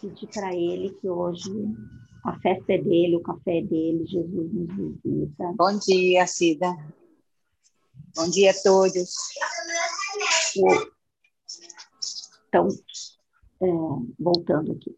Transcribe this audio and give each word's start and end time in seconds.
pedir 0.00 0.28
para 0.28 0.54
ele 0.54 0.90
que 0.94 1.08
hoje 1.08 1.50
a 2.24 2.38
festa 2.40 2.72
é 2.72 2.78
dele, 2.78 3.16
o 3.16 3.22
café 3.22 3.58
é 3.58 3.62
dele, 3.62 4.06
Jesus 4.06 4.52
nos 4.52 5.02
visita. 5.02 5.52
Bom 5.56 5.78
dia, 5.78 6.26
Cida. 6.26 6.76
Bom 8.14 8.28
dia 8.30 8.50
a 8.50 8.62
todos. 8.62 9.14
Então, 12.48 12.68
é, 13.60 13.66
voltando 14.18 14.72
aqui. 14.72 14.96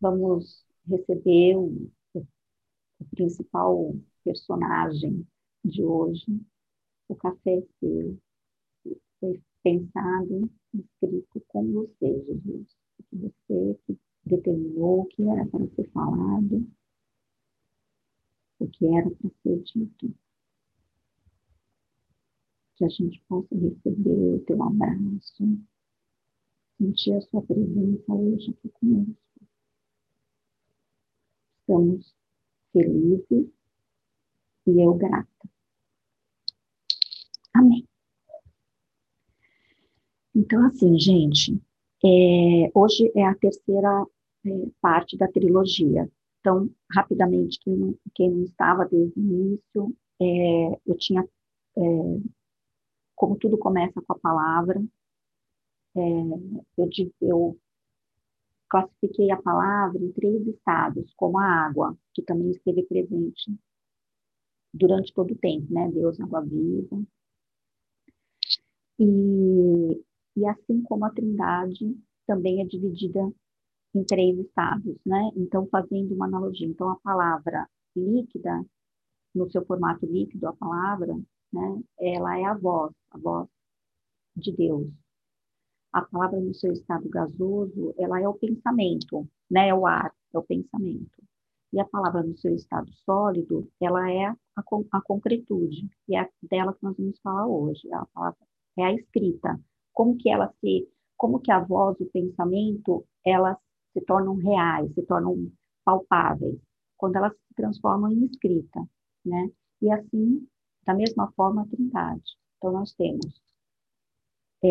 Vamos 0.00 0.64
receber 0.88 1.56
o, 1.56 1.90
o 2.14 3.04
principal 3.14 3.94
personagem 4.24 5.26
de 5.64 5.82
hoje, 5.82 6.26
o 7.08 7.16
café 7.16 7.62
seu. 7.80 8.18
Foi 9.18 9.42
pensado, 9.62 10.50
escrito 10.80 11.40
com 11.48 11.72
você, 11.72 12.24
Jesus. 12.24 12.76
Você 13.12 13.78
que 13.86 13.98
determinou 14.24 15.02
o 15.02 15.06
que 15.06 15.22
era 15.22 15.46
para 15.46 15.66
ser 15.68 15.90
falado, 15.90 16.66
o 18.58 18.68
que 18.68 18.86
era 18.86 19.10
para 19.10 19.30
ser 19.42 19.62
dito. 19.62 20.14
Que 22.76 22.84
a 22.84 22.88
gente 22.88 23.22
possa 23.28 23.54
receber 23.54 24.34
o 24.34 24.40
teu 24.40 24.62
abraço, 24.62 25.58
sentir 26.76 27.12
a 27.12 27.20
sua 27.22 27.42
presença 27.42 28.12
hoje 28.12 28.50
aqui 28.50 28.68
conosco. 28.68 29.16
Estamos 31.60 32.14
felizes 32.72 33.50
e 34.66 34.80
eu 34.80 34.94
grata. 34.94 35.48
Amém. 37.54 37.88
Então, 40.36 40.66
assim, 40.66 40.98
gente, 40.98 41.58
é, 42.04 42.70
hoje 42.74 43.10
é 43.16 43.24
a 43.24 43.34
terceira 43.34 44.04
é, 44.44 44.50
parte 44.82 45.16
da 45.16 45.26
trilogia. 45.26 46.10
Então, 46.40 46.68
rapidamente, 46.92 47.58
quem 47.60 47.74
não, 47.74 47.98
quem 48.14 48.30
não 48.30 48.42
estava 48.44 48.84
desde 48.84 49.18
o 49.18 49.22
início, 49.22 49.96
é, 50.20 50.80
eu 50.86 50.94
tinha, 50.98 51.22
é, 51.78 51.80
como 53.14 53.38
tudo 53.38 53.56
começa 53.56 54.02
com 54.02 54.12
a 54.12 54.18
palavra, 54.18 54.78
é, 55.96 56.00
eu, 56.76 56.90
eu 57.22 57.58
classifiquei 58.68 59.30
a 59.30 59.40
palavra 59.40 59.98
em 60.02 60.12
três 60.12 60.46
estados, 60.46 61.14
como 61.16 61.38
a 61.38 61.46
água, 61.66 61.96
que 62.12 62.22
também 62.22 62.50
esteve 62.50 62.82
presente 62.82 63.50
durante 64.74 65.14
todo 65.14 65.32
o 65.32 65.38
tempo, 65.38 65.72
né? 65.72 65.90
Deus, 65.90 66.20
água 66.20 66.42
viva. 66.42 67.02
E, 68.98 70.05
e 70.36 70.46
assim 70.46 70.82
como 70.82 71.04
a 71.04 71.10
trindade 71.10 71.96
também 72.26 72.60
é 72.60 72.64
dividida 72.64 73.32
em 73.94 74.04
três 74.04 74.38
estados, 74.38 74.96
né? 75.04 75.30
Então, 75.36 75.66
fazendo 75.68 76.14
uma 76.14 76.26
analogia, 76.26 76.66
então 76.66 76.90
a 76.90 76.96
palavra 76.96 77.66
líquida, 77.96 78.64
no 79.34 79.50
seu 79.50 79.64
formato 79.64 80.04
líquido, 80.06 80.48
a 80.48 80.52
palavra, 80.52 81.14
né? 81.52 81.82
Ela 81.98 82.38
é 82.38 82.44
a 82.44 82.54
voz, 82.54 82.92
a 83.10 83.18
voz 83.18 83.48
de 84.36 84.52
Deus. 84.52 84.88
A 85.92 86.02
palavra 86.02 86.40
no 86.40 86.54
seu 86.54 86.72
estado 86.72 87.08
gasoso, 87.08 87.94
ela 87.98 88.20
é 88.20 88.28
o 88.28 88.34
pensamento, 88.34 89.26
né? 89.50 89.68
É 89.68 89.74
o 89.74 89.86
ar, 89.86 90.12
é 90.34 90.38
o 90.38 90.42
pensamento. 90.42 91.22
E 91.72 91.80
a 91.80 91.84
palavra 91.84 92.22
no 92.22 92.36
seu 92.36 92.54
estado 92.54 92.92
sólido, 93.04 93.70
ela 93.80 94.10
é 94.10 94.26
a, 94.26 94.36
a 94.92 95.00
concretude, 95.02 95.88
e 96.08 96.16
é 96.16 96.28
dela 96.42 96.74
que 96.74 96.82
nós 96.82 96.96
vamos 96.96 97.18
falar 97.20 97.46
hoje. 97.46 97.90
A 97.92 98.04
palavra 98.06 98.38
é 98.78 98.84
a 98.84 98.92
escrita. 98.94 99.58
Como 99.96 100.18
que 100.18 100.28
ela 100.28 100.52
se, 100.60 100.86
como 101.16 101.40
que 101.40 101.50
a 101.50 101.58
voz, 101.58 101.98
o 102.00 102.06
pensamento, 102.10 103.06
elas 103.24 103.56
se 103.94 104.02
tornam 104.02 104.36
reais, 104.36 104.92
se 104.92 105.02
tornam 105.06 105.50
palpáveis, 105.86 106.60
quando 106.98 107.16
elas 107.16 107.32
se 107.32 107.54
transformam 107.54 108.12
em 108.12 108.26
escrita, 108.26 108.86
né? 109.24 109.50
E 109.80 109.90
assim, 109.90 110.46
da 110.84 110.92
mesma 110.92 111.32
forma, 111.32 111.62
a 111.62 111.66
trindade. 111.66 112.36
Então, 112.58 112.72
nós 112.72 112.92
temos 112.92 113.40
é, 114.62 114.68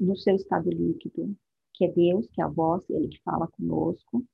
no 0.00 0.16
seu 0.16 0.36
estado 0.36 0.70
líquido, 0.70 1.36
que 1.74 1.84
é 1.84 1.92
Deus, 1.92 2.26
que 2.32 2.40
é 2.40 2.44
a 2.44 2.48
voz, 2.48 2.88
ele 2.88 3.08
que 3.08 3.22
fala 3.22 3.46
conosco, 3.48 4.24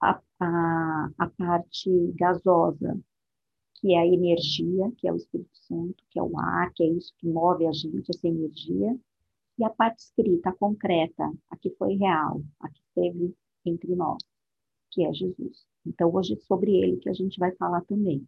a, 0.00 0.18
a, 0.40 1.10
a 1.18 1.30
parte 1.36 1.90
gasosa, 2.14 2.98
que 3.84 3.92
é 3.92 3.98
a 3.98 4.06
energia, 4.06 4.90
que 4.96 5.06
é 5.06 5.12
o 5.12 5.16
Espírito 5.16 5.58
Santo, 5.58 6.02
que 6.08 6.18
é 6.18 6.22
o 6.22 6.38
ar, 6.38 6.72
que 6.72 6.82
é 6.82 6.86
isso 6.86 7.12
que 7.18 7.28
move 7.28 7.66
a 7.66 7.72
gente, 7.72 8.08
essa 8.08 8.26
energia, 8.26 8.98
e 9.58 9.62
a 9.62 9.68
parte 9.68 9.98
escrita, 9.98 10.48
a 10.48 10.54
concreta, 10.54 11.30
a 11.50 11.56
que 11.58 11.68
foi 11.72 11.92
real, 11.96 12.40
a 12.60 12.70
que 12.70 12.80
esteve 12.80 13.36
entre 13.62 13.94
nós, 13.94 14.16
que 14.90 15.04
é 15.04 15.12
Jesus. 15.12 15.66
Então, 15.84 16.10
hoje 16.14 16.32
é 16.32 16.36
sobre 16.46 16.74
ele 16.74 16.96
que 16.96 17.10
a 17.10 17.12
gente 17.12 17.38
vai 17.38 17.54
falar 17.56 17.82
também. 17.82 18.26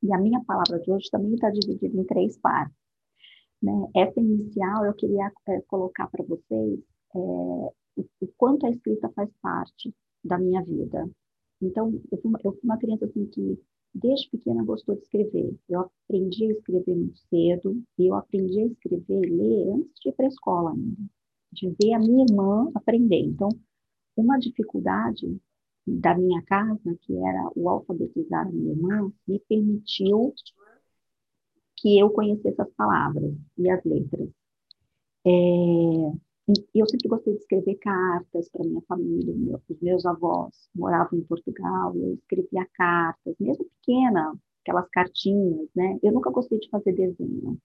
E 0.00 0.14
a 0.14 0.18
minha 0.18 0.44
palavra 0.44 0.78
de 0.78 0.92
hoje 0.92 1.10
também 1.10 1.34
está 1.34 1.50
dividida 1.50 2.00
em 2.00 2.04
três 2.04 2.38
partes. 2.38 2.78
Né? 3.60 3.72
Essa 3.96 4.20
inicial 4.20 4.84
eu 4.84 4.94
queria 4.94 5.28
é, 5.48 5.60
colocar 5.62 6.06
para 6.06 6.24
vocês 6.24 6.78
é, 7.16 7.18
o, 7.18 7.74
o, 7.96 8.28
quanto 8.36 8.64
a 8.64 8.70
escrita 8.70 9.08
faz 9.08 9.28
parte 9.42 9.92
da 10.22 10.38
minha 10.38 10.62
vida. 10.62 11.10
Então, 11.60 12.00
eu 12.12 12.18
fui, 12.18 12.30
uma, 12.30 12.38
eu 12.44 12.52
fui 12.52 12.60
uma 12.62 12.78
criança 12.78 13.04
assim 13.04 13.26
que 13.26 13.58
desde 13.98 14.30
pequena 14.30 14.64
gostou 14.64 14.94
de 14.94 15.02
escrever. 15.02 15.56
Eu 15.68 15.80
aprendi 15.80 16.46
a 16.46 16.52
escrever 16.52 16.94
muito 16.94 17.18
cedo 17.28 17.82
e 17.98 18.06
eu 18.06 18.14
aprendi 18.14 18.60
a 18.60 18.66
escrever 18.66 19.26
e 19.26 19.30
ler 19.30 19.72
antes 19.72 20.00
de 20.00 20.08
ir 20.08 20.12
para 20.12 20.26
a 20.26 20.28
escola 20.28 20.72
ainda, 20.72 21.02
de 21.52 21.68
ver 21.80 21.94
a 21.94 21.98
minha 21.98 22.24
irmã 22.24 22.70
aprender. 22.74 23.20
Então, 23.20 23.48
uma 24.16 24.38
dificuldade 24.38 25.40
da 25.86 26.16
minha 26.16 26.42
casa, 26.42 26.96
que 27.02 27.16
era 27.16 27.50
o 27.56 27.68
alfabetizar 27.68 28.46
a 28.46 28.50
minha 28.50 28.72
irmã, 28.72 29.12
me 29.26 29.38
permitiu 29.48 30.34
que 31.76 31.98
eu 31.98 32.10
conhecesse 32.10 32.60
as 32.60 32.70
palavras 32.72 33.34
e 33.56 33.70
as 33.70 33.82
letras. 33.84 34.28
É, 35.24 35.30
eu 36.74 36.88
sempre 36.88 37.08
gostei 37.08 37.34
de 37.34 37.40
escrever 37.40 37.74
cartas 37.76 38.48
para 38.48 38.64
minha 38.64 38.80
família, 38.82 39.34
meu, 39.34 39.60
os 39.68 39.80
meus 39.80 40.06
avós 40.06 40.68
moravam 40.74 41.18
em 41.18 41.24
Portugal, 41.24 41.94
eu 41.94 42.14
escrevia 42.14 42.66
cartas, 42.74 43.34
mesmo 43.38 43.66
pequena, 43.66 44.34
aquelas 44.62 44.88
cartinhas, 44.90 45.68
né? 45.74 45.98
Eu 46.02 46.12
nunca 46.12 46.30
gostei 46.30 46.58
de 46.58 46.68
fazer 46.70 46.92
desenho. 46.92 47.58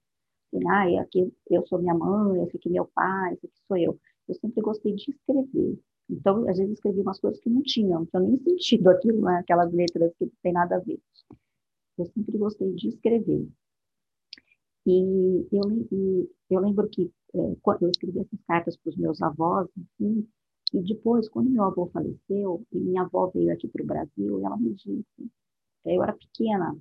Assim, 0.54 0.98
aqui 1.00 1.34
eu 1.50 1.66
sou 1.68 1.80
minha 1.80 1.96
mãe, 1.96 2.44
esse 2.44 2.58
aqui 2.58 2.70
é 2.70 2.72
meu 2.74 2.86
pai, 2.94 3.34
esse 3.34 3.46
aqui 3.48 3.56
sou 3.68 3.78
eu. 3.78 4.00
Eu 4.28 4.36
sempre 4.36 4.62
gostei 4.62 4.94
de 4.94 5.12
escrever. 5.12 5.80
Então, 6.10 6.48
às 6.50 6.58
vezes 6.58 6.74
escrevi 6.74 7.02
umas 7.02 7.20
coisas 7.20 7.40
que 7.40 7.50
não 7.50 7.64
tinham, 7.64 8.06
tinham 8.06 8.24
nem 8.24 8.38
sentido 8.38 8.90
aquilo, 8.92 9.22
né? 9.22 9.38
aquelas 9.40 9.72
letras 9.74 10.14
que 10.18 10.26
não 10.26 10.32
tem 10.42 10.54
nada 10.54 10.76
a 10.76 10.80
ver. 10.80 11.00
Eu 11.98 12.06
sempre 12.06 12.38
gostei 12.38 12.74
de 12.74 12.90
escrever. 12.90 13.48
E 14.86 15.48
eu, 15.52 15.88
e 15.92 16.30
eu 16.50 16.60
lembro 16.60 16.90
que 16.90 17.12
é, 17.34 17.38
eu 17.38 17.90
escrevi 17.90 18.20
essas 18.20 18.40
cartas 18.48 18.78
para 18.78 18.90
os 18.90 18.98
meus 18.98 19.22
avós, 19.22 19.68
assim, 19.78 20.28
e 20.74 20.82
depois, 20.82 21.30
quando 21.30 21.50
meu 21.50 21.64
avô 21.64 21.88
faleceu, 21.88 22.66
e 22.72 22.80
minha 22.80 23.04
avó 23.04 23.28
veio 23.28 23.54
aqui 23.54 23.68
para 23.68 23.84
o 23.84 23.86
Brasil, 23.86 24.46
ela 24.46 24.58
me 24.58 24.74
disse, 24.74 25.06
é, 25.86 25.96
eu 25.96 26.04
era 26.04 26.14
pequena, 26.14 26.78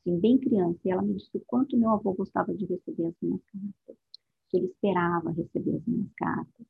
assim, 0.00 0.18
bem 0.20 0.38
criança, 0.38 0.78
e 0.84 0.90
ela 0.90 1.02
me 1.02 1.14
disse 1.14 1.36
o 1.36 1.40
quanto 1.46 1.76
meu 1.76 1.90
avô 1.90 2.12
gostava 2.12 2.54
de 2.54 2.66
receber 2.66 3.06
as 3.06 3.14
minhas 3.20 3.40
cartas, 3.44 3.96
que 4.48 4.56
ele 4.58 4.66
esperava 4.66 5.30
receber 5.30 5.76
as 5.76 5.86
minhas 5.86 6.12
cartas. 6.16 6.66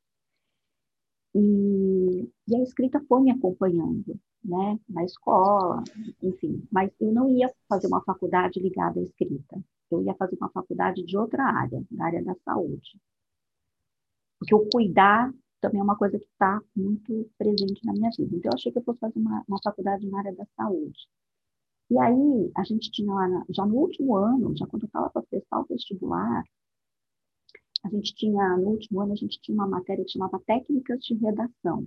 E, 1.35 2.29
e 2.49 2.57
a 2.57 2.63
escrita 2.63 3.05
foi 3.09 3.23
me 3.23 3.31
acompanhando, 3.33 4.19
né, 4.45 4.79
na 4.89 5.05
escola, 5.05 5.83
enfim, 6.23 6.63
mas 6.71 6.91
eu 7.01 7.13
não 7.13 7.29
ia 7.37 7.53
fazer 7.69 7.89
uma 7.89 8.03
faculdade 8.03 8.61
ligada 8.61 9.01
à 9.01 9.03
escrita. 9.03 9.63
Eu 9.91 10.03
ia 10.03 10.15
fazer 10.15 10.37
uma 10.37 10.51
faculdade 10.51 11.05
de 11.05 11.17
outra 11.17 11.45
área, 11.45 11.83
da 11.91 12.05
área 12.05 12.25
da 12.25 12.35
saúde. 12.45 13.01
Porque 14.39 14.55
o 14.55 14.69
cuidar 14.71 15.33
também 15.61 15.81
é 15.81 15.85
uma 15.85 15.97
coisa 15.97 16.19
que 16.19 16.25
está 16.25 16.61
muito 16.75 17.31
presente 17.37 17.85
na 17.85 17.93
minha 17.93 18.11
vida. 18.17 18.35
Então, 18.35 18.51
eu 18.51 18.55
achei 18.55 18.73
que 18.73 18.79
eu 18.79 18.83
fosse 18.83 18.99
fazer 18.99 19.19
uma, 19.19 19.45
uma 19.47 19.59
faculdade 19.63 20.09
na 20.09 20.19
área 20.19 20.35
da 20.35 20.47
saúde. 20.57 20.99
E 21.91 21.99
aí, 21.99 22.51
a 22.57 22.65
gente 22.65 22.91
tinha 22.91 23.13
lá, 23.13 23.45
já 23.51 23.67
no 23.67 23.77
último 23.77 24.17
ano, 24.17 24.57
já 24.57 24.67
quando 24.67 24.85
eu 24.85 24.87
estava 24.87 25.11
para 25.11 25.23
prestar 25.23 25.61
o 25.61 25.67
vestibular, 25.67 26.45
a 27.83 27.89
gente 27.89 28.15
tinha, 28.15 28.57
no 28.57 28.71
último 28.71 29.01
ano, 29.01 29.13
a 29.13 29.17
gente 29.17 29.41
tinha 29.41 29.55
uma 29.55 29.67
matéria 29.67 30.05
que 30.05 30.13
chamava 30.13 30.41
Técnicas 30.47 31.01
de 31.01 31.15
Redação. 31.15 31.87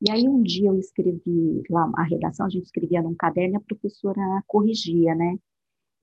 E 0.00 0.10
aí, 0.10 0.28
um 0.28 0.42
dia 0.42 0.68
eu 0.68 0.78
escrevi 0.78 1.62
lá 1.70 1.90
a 1.94 2.02
redação, 2.02 2.46
a 2.46 2.50
gente 2.50 2.64
escrevia 2.64 3.00
num 3.00 3.14
caderno 3.14 3.54
e 3.54 3.56
a 3.56 3.60
professora 3.60 4.20
corrigia, 4.46 5.14
né? 5.14 5.38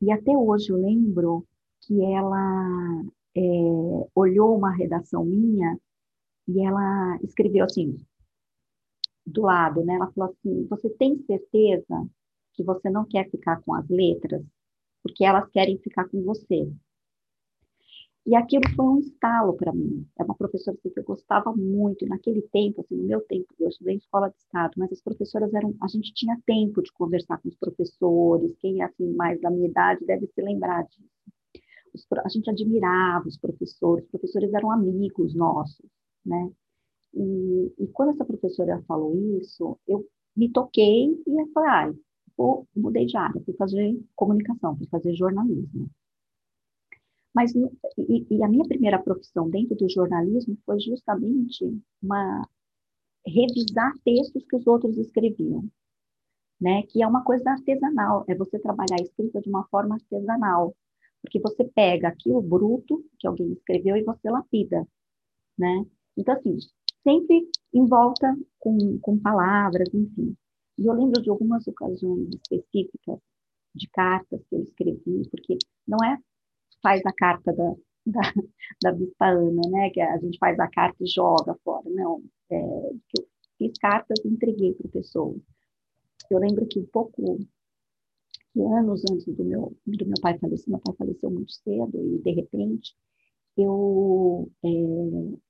E 0.01 0.11
até 0.11 0.31
hoje 0.31 0.71
lembro 0.71 1.45
que 1.81 2.01
ela 2.03 3.03
é, 3.35 3.41
olhou 4.15 4.57
uma 4.57 4.71
redação 4.71 5.25
minha 5.25 5.77
e 6.47 6.65
ela 6.65 7.17
escreveu 7.23 7.65
assim, 7.65 7.97
do 9.25 9.43
lado, 9.43 9.83
né? 9.83 9.95
Ela 9.95 10.11
falou 10.11 10.31
assim: 10.31 10.65
Você 10.67 10.89
tem 10.89 11.17
certeza 11.25 12.07
que 12.53 12.63
você 12.63 12.89
não 12.89 13.05
quer 13.05 13.29
ficar 13.29 13.61
com 13.61 13.73
as 13.73 13.87
letras? 13.89 14.43
Porque 15.03 15.23
elas 15.23 15.49
querem 15.51 15.77
ficar 15.79 16.07
com 16.09 16.21
você. 16.23 16.71
E 18.29 18.35
aquilo 18.35 18.61
foi 18.75 18.85
um 18.85 18.99
estalo 18.99 19.53
para 19.55 19.73
mim. 19.73 20.05
É 20.19 20.23
uma 20.23 20.35
professora 20.35 20.77
assim, 20.77 20.91
que 20.91 20.99
eu 20.99 21.03
gostava 21.03 21.51
muito. 21.51 22.05
Naquele 22.05 22.43
tempo, 22.43 22.81
assim, 22.81 22.95
no 22.95 23.07
meu 23.07 23.21
tempo, 23.21 23.47
eu 23.59 23.69
estudei 23.69 23.95
em 23.95 23.97
escola 23.97 24.29
de 24.29 24.37
estado, 24.37 24.73
mas 24.77 24.91
as 24.91 25.01
professoras 25.01 25.51
eram, 25.51 25.73
a 25.81 25.87
gente 25.87 26.13
tinha 26.13 26.39
tempo 26.45 26.83
de 26.83 26.93
conversar 26.93 27.41
com 27.41 27.49
os 27.49 27.55
professores. 27.55 28.55
Quem 28.59 28.81
é 28.81 28.85
assim 28.85 29.11
mais 29.15 29.41
da 29.41 29.49
minha 29.49 29.67
idade 29.67 30.05
deve 30.05 30.27
se 30.27 30.41
lembrar 30.43 30.83
disso. 30.83 31.09
Os, 31.91 32.05
a 32.23 32.29
gente 32.29 32.51
admirava 32.51 33.27
os 33.27 33.35
professores. 33.35 34.05
Os 34.05 34.11
professores 34.11 34.53
eram 34.53 34.69
amigos 34.69 35.33
nossos, 35.33 35.89
né? 36.23 36.51
E, 37.15 37.73
e 37.79 37.87
quando 37.87 38.11
essa 38.11 38.25
professora 38.25 38.79
falou 38.87 39.17
isso, 39.39 39.75
eu 39.87 40.05
me 40.37 40.51
toquei 40.51 41.19
e 41.25 41.51
falei, 41.51 41.69
ah, 41.71 41.93
vou, 42.37 42.67
mudei 42.75 43.07
de 43.07 43.17
área, 43.17 43.41
fui 43.43 43.55
fazer 43.55 43.99
comunicação, 44.15 44.77
fui 44.77 44.85
fazer 44.85 45.15
jornalismo. 45.15 45.89
Mas, 47.39 47.55
e, 47.55 48.27
e, 48.29 48.43
a 48.43 48.49
minha 48.49 48.65
primeira 48.65 49.01
profissão 49.01 49.49
dentro 49.49 49.73
do 49.73 49.89
jornalismo 49.89 50.57
foi 50.65 50.77
justamente 50.81 51.63
uma, 52.03 52.45
revisar 53.25 53.93
textos 54.03 54.45
que 54.45 54.57
os 54.57 54.67
outros 54.67 54.97
escreviam, 54.97 55.63
né? 56.59 56.83
Que 56.89 57.01
é 57.01 57.07
uma 57.07 57.23
coisa 57.23 57.49
artesanal, 57.51 58.25
é 58.27 58.35
você 58.35 58.59
trabalhar 58.59 58.97
a 58.99 59.01
escrita 59.01 59.39
de 59.39 59.47
uma 59.47 59.65
forma 59.69 59.95
artesanal, 59.95 60.75
porque 61.21 61.39
você 61.39 61.63
pega 61.63 62.09
aquilo 62.09 62.41
bruto 62.41 63.05
que 63.17 63.25
alguém 63.25 63.53
escreveu 63.53 63.95
e 63.95 64.03
você 64.03 64.29
lapida, 64.29 64.85
né? 65.57 65.85
Então, 66.17 66.35
assim, 66.35 66.57
sempre 67.03 67.49
em 67.73 67.85
volta 67.85 68.37
com, 68.59 68.99
com 68.99 69.17
palavras, 69.17 69.87
enfim. 69.93 70.35
E 70.77 70.85
eu 70.87 70.93
lembro 70.93 71.21
de 71.21 71.29
algumas 71.29 71.65
ocasiões 71.65 72.27
específicas 72.35 73.17
de 73.73 73.87
cartas 73.91 74.41
que 74.49 74.55
eu 74.57 74.61
escrevi, 74.61 75.29
porque 75.31 75.57
não 75.87 75.99
é 76.05 76.17
faz 76.81 77.01
a 77.05 77.13
carta 77.13 77.53
da, 77.53 77.73
da, 78.05 78.21
da 78.83 78.91
Bispa 78.91 79.27
Ana, 79.27 79.61
né? 79.69 79.89
Que 79.91 80.01
a 80.01 80.17
gente 80.17 80.37
faz 80.39 80.59
a 80.59 80.67
carta 80.67 81.03
e 81.03 81.07
joga 81.07 81.55
fora. 81.63 81.89
Não, 81.89 82.21
é, 82.51 82.55
eu 82.57 83.27
fiz 83.57 83.77
cartas 83.79 84.19
e 84.23 84.27
entreguei 84.27 84.73
para 84.73 84.89
pessoas. 84.89 85.41
Eu 86.29 86.39
lembro 86.39 86.67
que 86.67 86.79
um 86.79 86.85
pouco 86.85 87.39
que 88.53 88.61
anos 88.61 89.03
antes 89.09 89.25
do 89.25 89.43
meu 89.43 89.75
do 89.85 90.05
meu 90.05 90.21
pai 90.21 90.37
falecer, 90.39 90.69
meu 90.69 90.79
pai 90.79 90.95
faleceu 90.97 91.29
muito 91.29 91.51
cedo 91.51 91.91
e 91.95 92.19
de 92.19 92.31
repente 92.31 92.95
eu 93.57 94.49
é, 94.63 94.67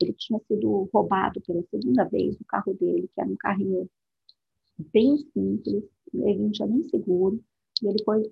ele 0.02 0.14
tinha 0.14 0.40
sido 0.48 0.90
roubado 0.94 1.42
pela 1.42 1.64
segunda 1.70 2.06
vez 2.06 2.36
o 2.40 2.46
carro 2.46 2.74
dele, 2.74 3.10
que 3.14 3.22
era 3.22 3.30
um 3.30 3.36
carrinho 3.38 3.90
bem 4.94 5.18
simples, 5.18 5.84
ele 6.14 6.40
não 6.40 6.52
tinha 6.52 6.68
nem 6.68 6.84
seguro, 6.84 7.44
e 7.84 7.88
ele 7.88 8.04
foi 8.04 8.24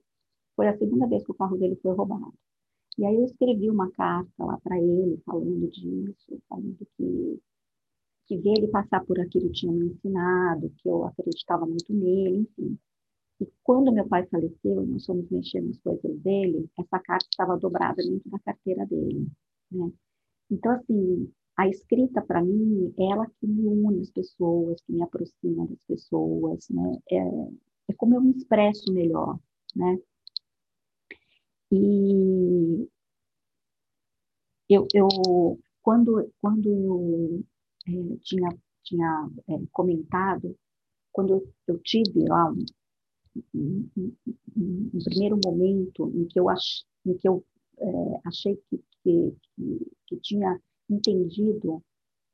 foi 0.55 0.67
a 0.67 0.77
segunda 0.77 1.07
vez 1.07 1.23
que 1.23 1.31
o 1.31 1.35
carro 1.35 1.57
dele 1.57 1.75
foi 1.81 1.93
roubado. 1.95 2.33
E 2.97 3.05
aí 3.05 3.15
eu 3.15 3.25
escrevi 3.25 3.69
uma 3.69 3.91
carta 3.91 4.43
lá 4.43 4.59
para 4.63 4.77
ele, 4.79 5.21
falando 5.25 5.69
disso, 5.69 6.41
falando 6.49 6.77
que, 6.97 7.39
que 8.27 8.37
ver 8.37 8.53
ele 8.57 8.67
passar 8.69 9.05
por 9.05 9.19
aquilo 9.19 9.51
tinha 9.51 9.71
me 9.71 9.87
ensinado, 9.87 10.71
que 10.77 10.89
eu 10.89 11.05
acreditava 11.05 11.65
muito 11.65 11.93
nele, 11.93 12.37
enfim. 12.37 12.77
E 13.39 13.47
quando 13.63 13.91
meu 13.93 14.07
pai 14.07 14.25
faleceu, 14.27 14.85
nós 14.87 15.05
fomos 15.05 15.29
mexer 15.29 15.61
nas 15.61 15.77
coisas 15.79 16.19
dele, 16.21 16.67
essa 16.77 16.99
carta 16.99 17.27
estava 17.31 17.57
dobrada 17.57 18.01
dentro 18.03 18.29
da 18.31 18.39
carteira 18.39 18.85
dele, 18.87 19.27
né? 19.71 19.91
Então, 20.49 20.71
assim, 20.71 21.31
a 21.57 21.67
escrita, 21.67 22.21
para 22.21 22.41
mim, 22.43 22.93
é 22.97 23.11
ela 23.11 23.27
que 23.27 23.47
me 23.47 23.67
une 23.67 24.01
as 24.01 24.09
pessoas, 24.11 24.81
que 24.81 24.93
me 24.93 25.03
aproxima 25.03 25.67
das 25.67 25.83
pessoas, 25.87 26.67
né? 26.69 26.97
É, 27.11 27.17
é 27.89 27.93
como 27.95 28.15
eu 28.15 28.21
me 28.21 28.31
expresso 28.31 28.91
melhor, 28.91 29.39
né? 29.75 29.99
E 31.71 32.87
eu, 34.69 34.87
eu 34.93 35.07
quando, 35.81 36.31
quando 36.41 36.69
eu 36.69 37.43
é, 37.87 38.17
tinha, 38.21 38.49
tinha 38.83 39.29
é, 39.49 39.53
comentado, 39.71 40.55
quando 41.11 41.49
eu, 41.67 41.79
tive 41.79 42.27
lá 42.27 42.51
um, 42.51 42.65
um, 43.55 43.89
um, 43.97 44.91
um, 44.93 44.99
primeiro 45.03 45.39
momento 45.43 46.11
em 46.13 46.27
que 46.27 46.39
eu, 46.39 46.49
ach, 46.49 46.85
em 47.05 47.15
que 47.17 47.27
eu 47.27 47.43
é, 47.79 47.87
achei 48.25 48.55
que, 48.69 48.83
que, 49.01 49.35
que, 49.55 49.91
que, 50.07 50.17
tinha 50.17 50.59
entendido 50.89 51.81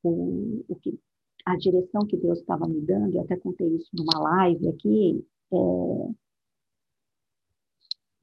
o, 0.03 0.65
o 0.67 0.75
que, 0.77 0.99
a 1.45 1.55
direção 1.55 2.01
que 2.07 2.17
Deus 2.17 2.39
estava 2.39 2.67
me 2.67 2.81
dando, 2.81 3.15
eu 3.15 3.21
até 3.21 3.37
contei 3.37 3.67
isso 3.67 3.89
numa 3.93 4.19
live 4.19 4.67
aqui, 4.69 5.25
é, 5.51 6.13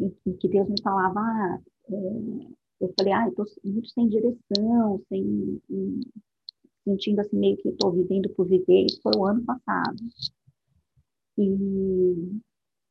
em 0.00 0.32
que 0.36 0.48
Deus 0.48 0.68
me 0.68 0.80
falava, 0.82 1.20
ah, 1.20 1.58
é, 1.88 1.94
eu 2.80 2.94
falei, 2.98 3.12
ah, 3.12 3.24
eu 3.24 3.30
estou 3.30 3.46
muito 3.64 3.88
sem 3.90 4.08
direção, 4.08 5.02
sem, 5.08 5.60
sentindo 6.84 7.20
assim 7.20 7.36
meio 7.38 7.56
que 7.58 7.68
estou 7.68 7.92
vivendo 7.92 8.28
por 8.30 8.48
viver, 8.48 8.86
isso 8.86 9.00
foi 9.02 9.12
o 9.16 9.26
ano 9.26 9.44
passado. 9.44 9.96
E, 11.38 11.42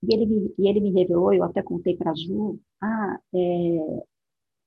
e, 0.03 0.13
ele, 0.13 0.25
me, 0.25 0.53
e 0.57 0.67
ele 0.67 0.79
me 0.79 0.91
revelou, 0.91 1.33
eu 1.33 1.43
até 1.43 1.61
contei 1.61 1.95
para 1.97 2.11
a 2.11 2.15
Ju, 2.15 2.59
ah, 2.81 3.19
é, 3.33 4.03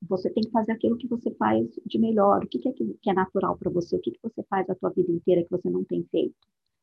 você 0.09 0.31
tem 0.31 0.43
que 0.43 0.51
fazer 0.51 0.73
aquilo 0.73 0.97
que 0.97 1.07
você 1.07 1.31
faz 1.35 1.69
de 1.87 1.99
melhor, 1.99 2.45
o 2.45 2.49
que, 2.49 2.59
que 2.59 2.69
é, 2.69 2.73
que 2.73 3.11
é 3.11 3.13
natural 3.15 3.57
para 3.57 3.71
você, 3.71 3.97
o 3.97 4.01
que, 4.01 4.11
que 4.11 4.21
você 4.23 4.43
faz 4.45 4.69
a 4.69 4.75
tua 4.75 4.91
vida 4.91 5.11
inteira 5.11 5.43
que 5.45 5.51
você 5.51 5.71
não 5.71 5.85
tem 5.85 6.05
feito. 6.11 6.35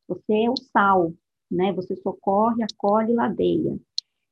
Você 0.08 0.34
é 0.34 0.50
o 0.50 0.56
sal, 0.58 1.14
né? 1.52 1.74
Você 1.74 1.96
socorre, 1.98 2.64
acolhe 2.64 3.12
e 3.12 3.16
ladeia. 3.16 3.80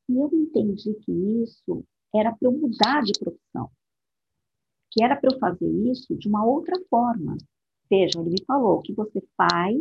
E 0.09 0.18
eu 0.18 0.30
entendi 0.33 0.94
que 0.95 1.12
isso 1.44 1.83
era 2.15 2.31
para 2.31 2.48
eu 2.48 2.51
mudar 2.51 3.01
de 3.04 3.13
profissão, 3.19 3.69
que 4.92 5.04
era 5.04 5.15
para 5.15 5.33
eu 5.33 5.39
fazer 5.39 5.69
isso 5.92 6.15
de 6.18 6.27
uma 6.27 6.45
outra 6.45 6.75
forma. 6.89 7.38
Veja, 7.89 8.19
ele 8.19 8.31
me 8.31 8.45
falou 8.45 8.81
que 8.81 8.94
você 8.94 9.21
faz 9.36 9.77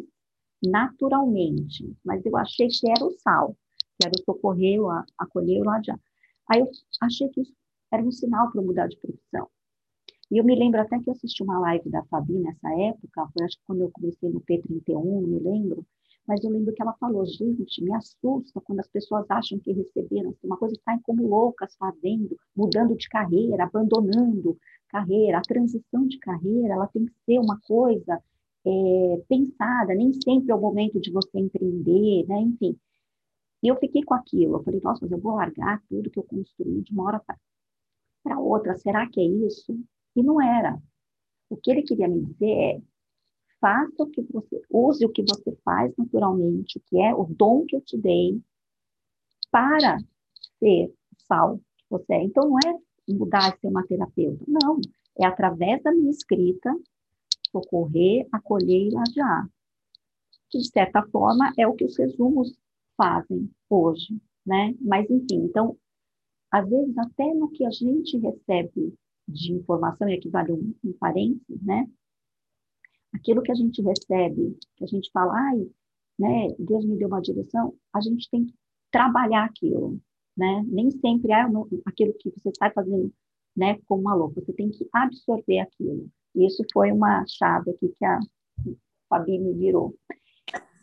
naturalmente, 0.65 1.97
mas 2.05 2.25
eu 2.25 2.37
achei 2.37 2.69
que 2.69 2.91
era 2.91 3.05
o 3.05 3.11
sal, 3.11 3.57
que 3.79 4.07
era 4.07 4.13
o 4.19 4.25
socorrer, 4.25 4.81
o 4.81 4.91
acolher, 5.19 5.61
o 5.61 5.65
ladear. 5.65 6.01
Aí 6.49 6.61
eu 6.61 6.71
achei 7.03 7.29
que 7.29 7.41
isso 7.41 7.55
era 7.93 8.03
um 8.03 8.11
sinal 8.11 8.51
para 8.51 8.61
eu 8.61 8.67
mudar 8.67 8.89
de 8.89 8.97
profissão. 8.99 9.49
E 10.31 10.39
eu 10.39 10.45
me 10.45 10.57
lembro 10.57 10.81
até 10.81 10.99
que 10.99 11.09
eu 11.09 11.13
assisti 11.13 11.43
uma 11.43 11.59
live 11.61 11.89
da 11.89 12.05
Fabi 12.07 12.39
nessa 12.39 12.69
época, 12.81 13.29
foi 13.33 13.45
acho 13.45 13.57
que 13.59 13.65
quando 13.65 13.83
eu 13.83 13.91
comecei 13.93 14.29
no 14.29 14.41
P31, 14.41 15.05
não 15.05 15.23
me 15.23 15.39
lembro, 15.39 15.87
mas 16.27 16.43
eu 16.43 16.51
lembro 16.51 16.75
que 16.75 16.83
ela 16.83 16.95
falou, 16.95 17.25
gente, 17.25 17.83
me 17.83 17.95
assusta 17.95 18.61
quando 18.61 18.81
as 18.81 18.89
pessoas 18.89 19.25
acham 19.31 19.59
que 19.59 19.73
receberam 19.73 20.35
uma 20.43 20.57
coisa 20.57 20.75
saem 20.85 21.01
como 21.03 21.27
loucas 21.27 21.77
fazendo, 21.77 22.37
mudando 22.55 22.97
de 22.97 23.09
carreira, 23.09 23.65
abandonando 23.65 24.59
carreira. 24.89 25.39
A 25.39 25.43
transição 25.43 26.07
de 26.07 26.19
carreira, 26.19 26.75
ela 26.75 26.87
tem 26.89 27.07
que 27.07 27.15
ser 27.25 27.39
uma 27.39 27.61
coisa 27.61 28.21
é, 28.67 29.23
pensada, 29.29 29.95
nem 29.95 30.13
sempre 30.13 30.51
é 30.51 30.55
o 30.55 30.61
momento 30.61 31.01
de 31.01 31.13
você 31.13 31.39
empreender, 31.39 32.27
né? 32.27 32.41
Enfim. 32.41 32.77
E 33.63 33.69
eu 33.69 33.77
fiquei 33.77 34.03
com 34.03 34.15
aquilo, 34.15 34.57
eu 34.57 34.63
falei, 34.63 34.81
nossa, 34.83 35.01
mas 35.03 35.13
eu 35.13 35.19
vou 35.19 35.35
largar 35.35 35.83
tudo 35.89 36.11
que 36.11 36.19
eu 36.19 36.25
construí 36.25 36.83
de 36.83 36.93
uma 36.93 37.05
hora 37.05 37.23
para 38.23 38.39
outra, 38.39 38.77
será 38.77 39.09
que 39.09 39.21
é 39.21 39.25
isso? 39.25 39.79
E 40.15 40.23
não 40.23 40.41
era. 40.41 40.81
O 41.49 41.57
que 41.57 41.71
ele 41.71 41.83
queria 41.83 42.09
me 42.09 42.23
dizer 42.25 42.51
é, 42.51 42.83
faça 43.61 44.03
o 44.03 44.11
que 44.11 44.23
você, 44.23 44.63
use 44.71 45.05
o 45.05 45.11
que 45.11 45.23
você 45.23 45.57
faz 45.65 45.93
naturalmente, 45.97 46.81
que 46.87 47.01
é 47.01 47.15
o 47.15 47.25
dom 47.25 47.65
que 47.67 47.77
eu 47.77 47.81
te 47.81 47.97
dei, 47.97 48.41
para 49.51 49.99
ser 50.59 50.93
sal 51.27 51.59
que 51.59 51.85
você 51.91 52.15
é. 52.15 52.23
Então, 52.23 52.49
não 52.49 52.59
é 52.59 52.79
mudar 53.09 53.55
e 53.55 53.61
ser 53.61 53.69
uma 53.69 53.87
terapeuta, 53.87 54.45
não. 54.47 54.81
É 55.19 55.27
através 55.27 55.83
da 55.83 55.93
minha 55.93 56.11
escrita, 56.11 56.75
socorrer, 57.51 58.27
acolher 58.33 58.89
e 58.89 58.91
ladear. 58.91 59.49
Que, 60.51 60.59
de 60.59 60.69
certa 60.69 61.03
forma, 61.09 61.53
é 61.57 61.67
o 61.67 61.75
que 61.75 61.85
os 61.85 61.97
resumos 61.97 62.57
fazem 62.97 63.51
hoje, 63.69 64.21
né? 64.45 64.75
Mas, 64.81 65.09
enfim, 65.11 65.45
então, 65.45 65.77
às 66.51 66.69
vezes, 66.69 66.97
até 66.99 67.33
no 67.35 67.51
que 67.51 67.65
a 67.65 67.71
gente 67.71 68.19
recebe 68.19 68.95
de 69.29 69.53
informação, 69.53 70.09
e 70.09 70.15
aqui 70.15 70.29
vale 70.29 70.53
um, 70.53 70.75
um 70.85 70.93
parênteses, 70.93 71.63
né? 71.63 71.89
Aquilo 73.17 73.43
que 73.43 73.51
a 73.51 73.55
gente 73.55 73.83
recebe, 73.83 74.57
que 74.77 74.85
a 74.85 74.87
gente 74.87 75.11
fala, 75.11 75.33
ai, 75.35 75.67
né, 76.19 76.55
Deus 76.59 76.85
me 76.85 76.97
deu 76.97 77.09
uma 77.09 77.21
direção, 77.21 77.75
a 77.93 78.01
gente 78.01 78.29
tem 78.31 78.47
que 78.47 78.55
trabalhar 78.91 79.45
aquilo, 79.45 79.99
né? 80.37 80.65
Nem 80.67 80.91
sempre 80.91 81.33
é 81.33 81.43
aquilo 81.85 82.15
que 82.15 82.31
você 82.31 82.51
está 82.51 82.71
fazendo, 82.71 83.13
né, 83.57 83.79
como 83.87 84.03
uma 84.03 84.15
louca, 84.15 84.41
você 84.41 84.53
tem 84.53 84.71
que 84.71 84.89
absorver 84.93 85.59
aquilo. 85.61 86.09
E 86.35 86.47
isso 86.47 86.63
foi 86.73 86.93
uma 86.93 87.25
chave 87.27 87.71
aqui 87.71 87.89
que 87.99 88.05
a 88.05 88.19
Fabi 89.09 89.39
me 89.39 89.55
virou. 89.55 89.95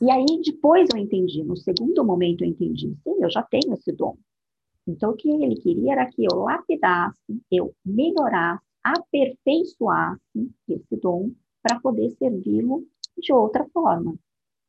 E 0.01 0.11
aí, 0.11 0.25
depois 0.43 0.89
eu 0.93 0.99
entendi, 0.99 1.43
no 1.43 1.55
segundo 1.55 2.03
momento 2.03 2.43
eu 2.43 2.49
entendi, 2.49 2.95
sim, 3.03 3.23
eu 3.23 3.29
já 3.29 3.41
tenho 3.43 3.73
esse 3.73 3.91
dom. 3.91 4.17
Então, 4.85 5.11
o 5.11 5.15
que 5.15 5.29
ele 5.29 5.55
queria 5.55 5.93
era 5.93 6.05
que 6.07 6.25
eu 6.25 6.39
lapidasse, 6.39 7.41
eu 7.49 7.73
melhorasse, 7.85 8.65
aperfeiçoasse 8.83 10.51
esse 10.67 10.97
dom 10.97 11.31
para 11.63 11.79
poder 11.79 12.11
servi-lo 12.11 12.85
de 13.17 13.33
outra 13.33 13.65
forma, 13.69 14.15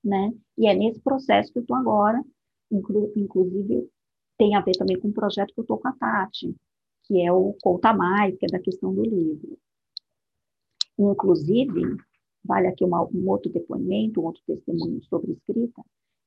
né? 0.02 0.32
E 0.56 0.66
é 0.68 0.74
nesse 0.74 1.00
processo 1.00 1.52
que 1.52 1.58
eu 1.58 1.62
estou 1.62 1.76
agora, 1.76 2.22
inclu 2.70 3.12
inclusive 3.16 3.90
tem 4.38 4.54
a 4.56 4.60
ver 4.60 4.72
também 4.72 4.98
com 4.98 5.08
o 5.08 5.12
projeto 5.12 5.52
que 5.52 5.60
eu 5.60 5.62
estou 5.62 5.78
com 5.78 5.88
a 5.88 5.92
Tati, 5.92 6.54
que 7.04 7.20
é 7.20 7.32
o 7.32 7.54
Conta 7.62 7.92
Mais, 7.92 8.36
que 8.36 8.46
é 8.46 8.48
da 8.48 8.58
questão 8.58 8.92
do 8.94 9.02
livro. 9.02 9.58
Inclusive, 10.98 11.96
vale 12.44 12.68
aqui 12.68 12.84
uma, 12.84 13.02
um 13.02 13.28
outro 13.28 13.50
depoimento, 13.52 14.20
um 14.20 14.24
outro 14.24 14.42
testemunho 14.46 15.02
sobre 15.04 15.32
escrita. 15.32 15.82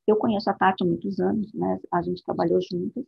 Eu 0.05 0.15
conheço 0.15 0.49
a 0.49 0.53
Tati 0.53 0.83
há 0.83 0.87
muitos 0.87 1.19
anos, 1.19 1.53
né? 1.53 1.79
A 1.91 2.01
gente 2.01 2.23
trabalhou 2.23 2.59
juntas. 2.61 3.05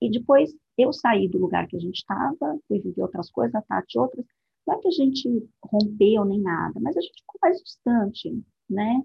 E 0.00 0.10
depois 0.10 0.54
eu 0.76 0.92
saí 0.92 1.28
do 1.28 1.38
lugar 1.38 1.66
que 1.66 1.76
a 1.76 1.80
gente 1.80 1.96
estava, 1.96 2.58
fui 2.68 2.80
viver 2.80 3.02
outras 3.02 3.30
coisas, 3.30 3.54
a 3.54 3.62
Tati 3.62 3.98
outras. 3.98 4.24
Não 4.66 4.74
é 4.74 4.78
que 4.80 4.88
a 4.88 4.90
gente 4.90 5.48
rompeu 5.62 6.24
nem 6.24 6.40
nada, 6.40 6.80
mas 6.80 6.96
a 6.96 7.00
gente 7.00 7.20
ficou 7.20 7.38
mais 7.42 7.58
distante, 7.62 8.42
né? 8.68 9.02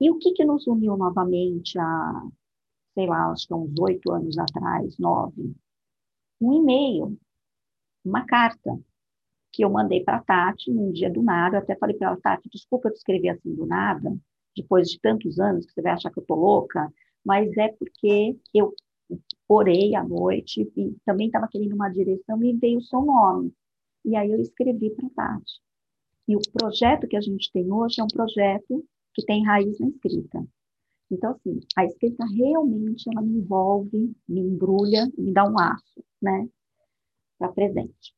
E 0.00 0.10
o 0.10 0.18
que, 0.18 0.32
que 0.32 0.44
nos 0.44 0.66
uniu 0.66 0.96
novamente 0.96 1.78
há, 1.78 2.22
sei 2.94 3.06
lá, 3.06 3.30
acho 3.30 3.46
que 3.46 3.54
uns 3.54 3.78
oito 3.80 4.12
anos 4.12 4.38
atrás, 4.38 4.98
nove? 4.98 5.54
Um 6.40 6.52
e-mail, 6.54 7.18
uma 8.04 8.24
carta 8.26 8.78
que 9.52 9.64
eu 9.64 9.70
mandei 9.70 10.02
para 10.02 10.18
a 10.18 10.22
Tati 10.22 10.70
num 10.72 10.92
dia 10.92 11.10
do 11.10 11.22
nada. 11.22 11.56
Eu 11.56 11.62
até 11.62 11.76
falei 11.76 11.96
para 11.96 12.08
ela, 12.08 12.20
Tati, 12.20 12.48
desculpa 12.50 12.88
eu 12.88 12.92
te 12.92 12.98
escrever 12.98 13.30
assim 13.30 13.54
do 13.54 13.66
nada, 13.66 14.16
depois 14.56 14.88
de 14.88 15.00
tantos 15.00 15.38
anos 15.38 15.66
que 15.66 15.72
você 15.72 15.82
vai 15.82 15.92
achar 15.92 16.10
que 16.10 16.18
eu 16.18 16.26
tô 16.26 16.34
louca, 16.34 16.92
mas 17.24 17.56
é 17.56 17.68
porque 17.68 18.36
eu 18.52 18.74
orei 19.48 19.94
à 19.94 20.02
noite 20.02 20.62
e 20.76 20.96
também 21.04 21.26
estava 21.28 21.48
querendo 21.48 21.74
uma 21.74 21.88
direção 21.88 22.42
e 22.42 22.52
veio 22.54 22.78
o 22.78 22.82
seu 22.82 23.02
nome. 23.02 23.52
E 24.04 24.16
aí 24.16 24.30
eu 24.30 24.40
escrevi 24.40 24.90
para 24.90 25.08
Tati. 25.10 25.60
E 26.28 26.36
o 26.36 26.40
projeto 26.52 27.06
que 27.06 27.16
a 27.16 27.20
gente 27.20 27.50
tem 27.52 27.70
hoje 27.70 28.00
é 28.00 28.04
um 28.04 28.08
projeto 28.08 28.84
que 29.12 29.24
tem 29.24 29.44
raiz 29.44 29.78
na 29.78 29.88
escrita. 29.88 30.44
Então, 31.10 31.32
assim, 31.32 31.60
a 31.76 31.84
escrita 31.84 32.24
realmente 32.26 33.08
ela 33.10 33.22
me 33.22 33.38
envolve, 33.38 34.14
me 34.28 34.40
embrulha, 34.40 35.06
me 35.16 35.32
dá 35.32 35.44
um 35.44 35.58
aço, 35.58 36.02
né, 36.20 36.48
para 37.38 37.52
presente. 37.52 38.14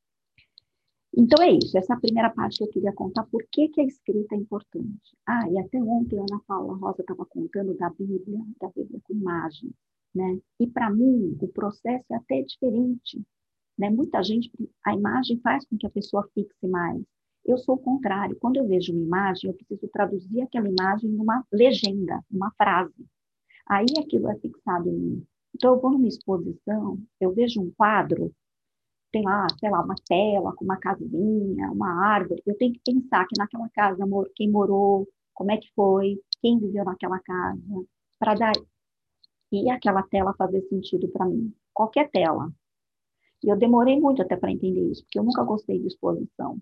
Então 1.18 1.42
é 1.42 1.50
isso, 1.50 1.76
essa 1.78 1.94
é 1.94 1.96
a 1.96 2.00
primeira 2.00 2.30
parte 2.30 2.58
que 2.58 2.64
eu 2.64 2.68
queria 2.68 2.92
contar, 2.92 3.24
por 3.24 3.42
que, 3.50 3.68
que 3.68 3.80
a 3.80 3.84
escrita 3.84 4.34
é 4.34 4.38
importante. 4.38 5.16
Ah, 5.26 5.48
e 5.50 5.58
até 5.58 5.82
ontem 5.82 6.18
a 6.18 6.22
Ana 6.22 6.42
Paula 6.46 6.76
Rosa 6.76 7.00
estava 7.00 7.24
contando 7.24 7.74
da 7.74 7.88
Bíblia, 7.90 8.38
da 8.60 8.68
Bíblia 8.68 9.00
com 9.02 9.14
imagem, 9.14 9.72
né? 10.14 10.38
E 10.60 10.66
para 10.66 10.90
mim, 10.90 11.36
o 11.40 11.48
processo 11.48 12.04
é 12.10 12.16
até 12.16 12.42
diferente, 12.42 13.22
né? 13.78 13.90
Muita 13.90 14.22
gente, 14.22 14.50
a 14.84 14.94
imagem 14.94 15.40
faz 15.40 15.64
com 15.66 15.76
que 15.76 15.86
a 15.86 15.90
pessoa 15.90 16.28
fixe 16.34 16.66
mais. 16.66 17.02
Eu 17.44 17.58
sou 17.58 17.76
o 17.76 17.78
contrário, 17.78 18.36
quando 18.40 18.56
eu 18.56 18.66
vejo 18.66 18.92
uma 18.92 19.02
imagem, 19.02 19.50
eu 19.50 19.56
preciso 19.56 19.88
traduzir 19.88 20.42
aquela 20.42 20.68
imagem 20.68 21.10
numa 21.10 21.44
legenda, 21.52 22.20
numa 22.30 22.50
frase. 22.56 23.06
Aí 23.68 23.86
aquilo 23.98 24.28
é 24.30 24.36
fixado 24.38 24.88
em 24.88 24.98
mim. 24.98 25.26
Então 25.54 25.74
eu 25.74 25.80
vou 25.80 25.92
numa 25.92 26.08
exposição, 26.08 26.98
eu 27.20 27.32
vejo 27.32 27.60
um 27.60 27.70
quadro, 27.70 28.32
tem 29.12 29.22
lá, 29.22 29.46
sei 29.58 29.70
lá, 29.70 29.82
uma 29.82 29.94
tela 30.08 30.52
com 30.54 30.64
uma 30.64 30.76
casinha, 30.76 31.70
uma 31.70 32.04
árvore, 32.04 32.42
eu 32.44 32.56
tenho 32.58 32.72
que 32.72 32.80
pensar 32.84 33.26
que 33.26 33.38
naquela 33.38 33.68
casa, 33.70 34.04
quem 34.34 34.50
morou, 34.50 35.08
como 35.32 35.50
é 35.52 35.56
que 35.56 35.70
foi, 35.74 36.20
quem 36.40 36.58
viveu 36.58 36.84
naquela 36.84 37.18
casa, 37.20 37.60
para 38.18 38.34
dar 38.34 38.52
e 39.52 39.70
aquela 39.70 40.02
tela 40.02 40.34
fazer 40.34 40.62
sentido 40.68 41.08
para 41.08 41.26
mim. 41.26 41.54
Qualquer 41.72 42.10
tela. 42.10 42.50
E 43.46 43.48
eu 43.48 43.56
demorei 43.56 43.98
muito 44.00 44.20
até 44.20 44.36
para 44.36 44.50
entender 44.50 44.90
isso, 44.90 45.04
porque 45.04 45.20
eu 45.20 45.22
nunca 45.24 45.44
gostei 45.44 45.78
de 45.78 45.86
exposição. 45.86 46.58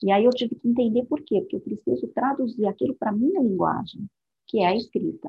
E 0.00 0.12
aí 0.12 0.24
eu 0.24 0.30
tive 0.30 0.54
que 0.54 0.68
entender 0.68 1.04
por 1.06 1.20
quê, 1.22 1.40
porque 1.40 1.56
eu 1.56 1.60
preciso 1.60 2.06
traduzir 2.08 2.66
aquilo 2.66 2.94
para 2.94 3.10
minha 3.10 3.42
linguagem, 3.42 4.08
que 4.46 4.60
é 4.60 4.66
a 4.66 4.76
escrita. 4.76 5.28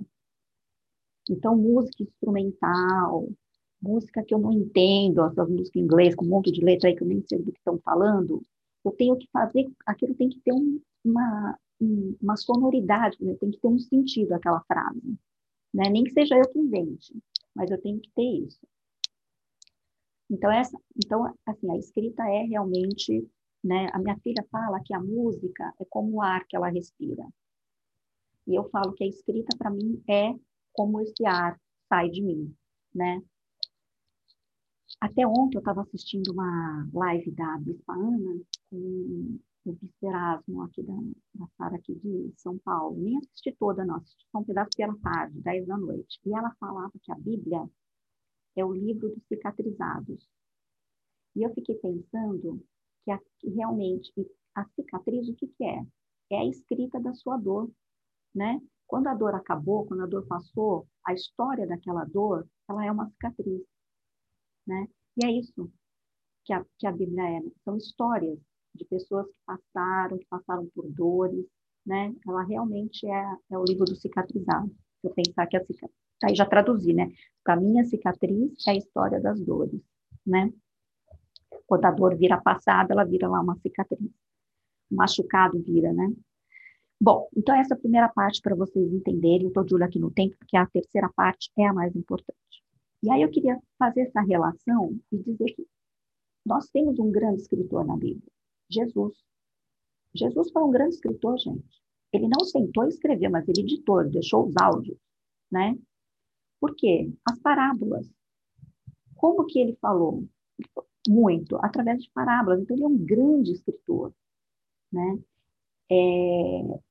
Então, 1.28 1.58
música 1.58 2.04
instrumental, 2.04 3.28
música 3.82 4.24
que 4.24 4.34
eu 4.34 4.38
não 4.38 4.54
entendo, 4.54 5.24
essas 5.24 5.50
músicas 5.50 5.76
em 5.76 5.86
inglês 5.86 6.14
com 6.14 6.24
um 6.24 6.30
monte 6.30 6.52
de 6.52 6.64
letra 6.64 6.88
aí 6.88 6.96
que 6.96 7.02
eu 7.02 7.08
nem 7.08 7.24
sei 7.28 7.40
do 7.40 7.52
que 7.52 7.58
estão 7.58 7.80
falando, 7.80 8.44
eu 8.86 8.92
tenho 8.92 9.18
que 9.18 9.28
fazer, 9.32 9.72
aquilo 9.88 10.14
tem 10.14 10.30
que 10.30 10.40
ter 10.42 10.54
um, 10.54 10.80
uma, 11.04 11.58
uma 12.22 12.38
sonoridade, 12.38 13.18
né? 13.20 13.34
tem 13.40 13.50
que 13.50 13.60
ter 13.60 13.68
um 13.68 13.80
sentido 13.80 14.34
aquela 14.34 14.62
frase. 14.62 15.18
Né? 15.74 15.90
Nem 15.90 16.04
que 16.04 16.12
seja 16.12 16.38
eu 16.38 16.48
que 16.48 16.60
invente, 16.60 17.12
mas 17.56 17.72
eu 17.72 17.82
tenho 17.82 18.00
que 18.00 18.12
ter 18.12 18.46
isso. 18.46 18.60
Então, 20.32 20.50
essa, 20.50 20.78
então 20.96 21.26
assim, 21.46 21.70
a 21.70 21.78
escrita 21.78 22.24
é 22.24 22.44
realmente, 22.44 23.30
né? 23.62 23.90
A 23.94 24.00
minha 24.00 24.18
filha 24.20 24.48
fala 24.50 24.82
que 24.84 24.94
a 24.94 25.00
música 25.00 25.74
é 25.80 25.86
como 25.90 26.16
o 26.16 26.22
ar 26.22 26.46
que 26.48 26.56
ela 26.56 26.70
respira. 26.70 27.28
E 28.48 28.56
eu 28.56 28.70
falo 28.70 28.94
que 28.94 29.04
a 29.04 29.08
escrita, 29.08 29.56
para 29.58 29.70
mim, 29.70 30.02
é 30.10 30.34
como 30.72 31.02
esse 31.02 31.26
ar 31.26 31.60
sai 31.90 32.10
de 32.10 32.22
mim, 32.22 32.56
né? 32.96 33.22
Até 35.02 35.28
ontem 35.28 35.58
eu 35.58 35.60
estava 35.60 35.82
assistindo 35.82 36.32
uma 36.32 36.88
live 36.94 37.32
da 37.32 37.58
Bispa 37.58 37.94
Ana 37.94 38.40
com 38.70 39.38
o 39.66 39.74
Bispo 39.74 40.08
Erasmo 40.08 40.62
aqui 40.62 40.82
da, 40.82 40.94
da 41.36 41.48
Sara 41.58 41.76
aqui 41.76 41.94
de 41.96 42.32
São 42.38 42.58
Paulo. 42.60 42.98
Nem 42.98 43.18
assisti 43.18 43.52
toda, 43.60 43.84
não. 43.84 43.98
Assisti 43.98 44.26
só 44.32 44.40
um 44.40 44.44
pedaço 44.46 44.70
pela 44.78 44.96
tarde, 45.00 45.42
10 45.42 45.68
da 45.68 45.78
noite. 45.78 46.20
E 46.26 46.34
ela 46.34 46.56
falava 46.60 46.92
que 47.02 47.12
a 47.12 47.16
Bíblia 47.16 47.68
é 48.56 48.66
o 48.66 48.74
livro 48.74 49.10
dos 49.10 49.24
cicatrizados. 49.28 50.28
E 51.36 51.44
eu 51.44 51.54
fiquei 51.54 51.76
pensando 51.76 52.64
que, 53.04 53.12
a, 53.12 53.20
que 53.40 53.50
realmente 53.50 54.12
a 54.56 54.66
cicatriz, 54.76 55.28
o 55.30 55.36
que, 55.36 55.48
que 55.48 55.64
é? 55.64 55.82
É 56.30 56.38
a 56.40 56.46
escrita 56.46 57.00
da 57.00 57.14
sua 57.14 57.38
dor, 57.38 57.72
né? 58.34 58.62
Quando 58.88 59.08
a 59.08 59.14
dor 59.14 59.34
acabou, 59.36 59.86
quando 59.86 60.04
a 60.04 60.08
dor 60.08 60.26
passou, 60.28 60.88
a 61.06 61.14
história 61.14 61.66
daquela 61.66 62.04
dor, 62.06 62.48
ela 62.70 62.86
é 62.86 62.92
uma 62.92 63.10
cicatriz 63.10 63.62
né? 64.68 64.88
E 65.22 65.26
é 65.26 65.32
isso 65.32 65.72
que 66.46 66.54
a, 66.54 66.66
que 66.78 66.88
a 66.88 66.92
Bíblia 66.92 67.24
é. 67.24 67.40
Né? 67.42 67.52
São 67.64 67.78
histórias 67.78 68.40
de 68.76 68.86
pessoas 68.86 69.28
que 69.28 69.36
passaram, 69.46 70.18
que 70.18 70.26
passaram 70.28 70.68
por 70.74 70.90
dores, 70.90 71.46
né? 71.86 72.14
Ela 72.28 72.44
realmente 72.44 73.06
é, 73.08 73.38
é 73.52 73.58
o 73.58 73.66
livro 73.66 73.86
do 73.86 73.96
cicatrizado. 73.96 74.70
Se 75.02 75.08
eu 75.08 75.14
pensar 75.14 75.48
que 75.48 75.58
a 75.58 75.66
cicatriz... 75.66 76.01
Aí 76.24 76.36
já 76.36 76.46
traduzi, 76.46 76.94
né? 76.94 77.12
Para 77.44 77.56
mim, 77.56 77.80
a 77.80 77.86
cicatriz 77.86 78.52
é 78.68 78.72
a 78.72 78.76
história 78.76 79.20
das 79.20 79.40
dores, 79.42 79.82
né? 80.26 80.52
Quando 81.66 81.86
a 81.86 81.92
dor 81.92 82.16
vira 82.16 82.40
passada, 82.40 82.94
ela 82.94 83.04
vira 83.04 83.28
lá 83.28 83.42
uma 83.42 83.56
cicatriz. 83.58 84.12
O 84.92 84.96
machucado 84.96 85.62
vira, 85.62 85.92
né? 85.94 86.14
Bom, 87.00 87.28
então 87.36 87.56
essa 87.56 87.74
é 87.74 87.78
a 87.78 87.80
primeira 87.80 88.10
parte 88.10 88.42
para 88.42 88.56
vocês 88.56 88.94
entenderem. 88.94 89.44
Eu 89.44 89.48
estou 89.48 89.64
de 89.64 89.74
olho 89.74 89.86
aqui 89.86 89.98
no 89.98 90.12
tempo, 90.12 90.38
porque 90.38 90.56
a 90.56 90.68
terceira 90.68 91.10
parte 91.16 91.52
é 91.58 91.66
a 91.66 91.74
mais 91.74 91.96
importante. 91.96 92.64
E 93.02 93.10
aí 93.10 93.24
eu 93.24 93.32
queria 93.32 93.60
fazer 93.80 94.02
essa 94.02 94.22
relação 94.22 94.96
e 95.12 95.18
dizer 95.18 95.56
que 95.56 95.68
nós 96.46 96.70
temos 96.70 97.00
um 97.00 97.12
grande 97.12 97.42
escritor 97.42 97.86
na 97.86 97.98
Bíblia, 97.98 98.32
Jesus. 98.70 99.18
Jesus 100.14 100.52
foi 100.52 100.62
um 100.62 100.72
grande 100.72 100.96
escritor, 100.96 101.40
gente. 101.40 101.82
Ele 102.14 102.28
não 102.28 102.46
sentou 102.46 102.84
e 102.86 102.90
escreveu, 102.90 103.32
mas 103.32 103.48
ele 103.48 103.62
editou, 103.62 104.04
deixou 104.08 104.46
os 104.46 104.54
áudios, 104.62 104.98
né? 105.52 105.76
Por 106.62 106.76
quê? 106.76 107.12
As 107.26 107.38
parábolas. 107.40 108.10
Como 109.18 109.46
que 109.46 109.60
ele 109.60 109.76
falou? 109.82 110.26
Muito, 111.10 111.58
através 111.58 112.02
de 112.04 112.10
parábolas. 112.12 112.62
Então, 112.62 112.78
ele 112.78 112.86
é 112.86 112.88
um 112.88 112.98
grande 112.98 113.52
escritor, 113.52 114.14
né? 114.92 115.20
É, 115.90 115.96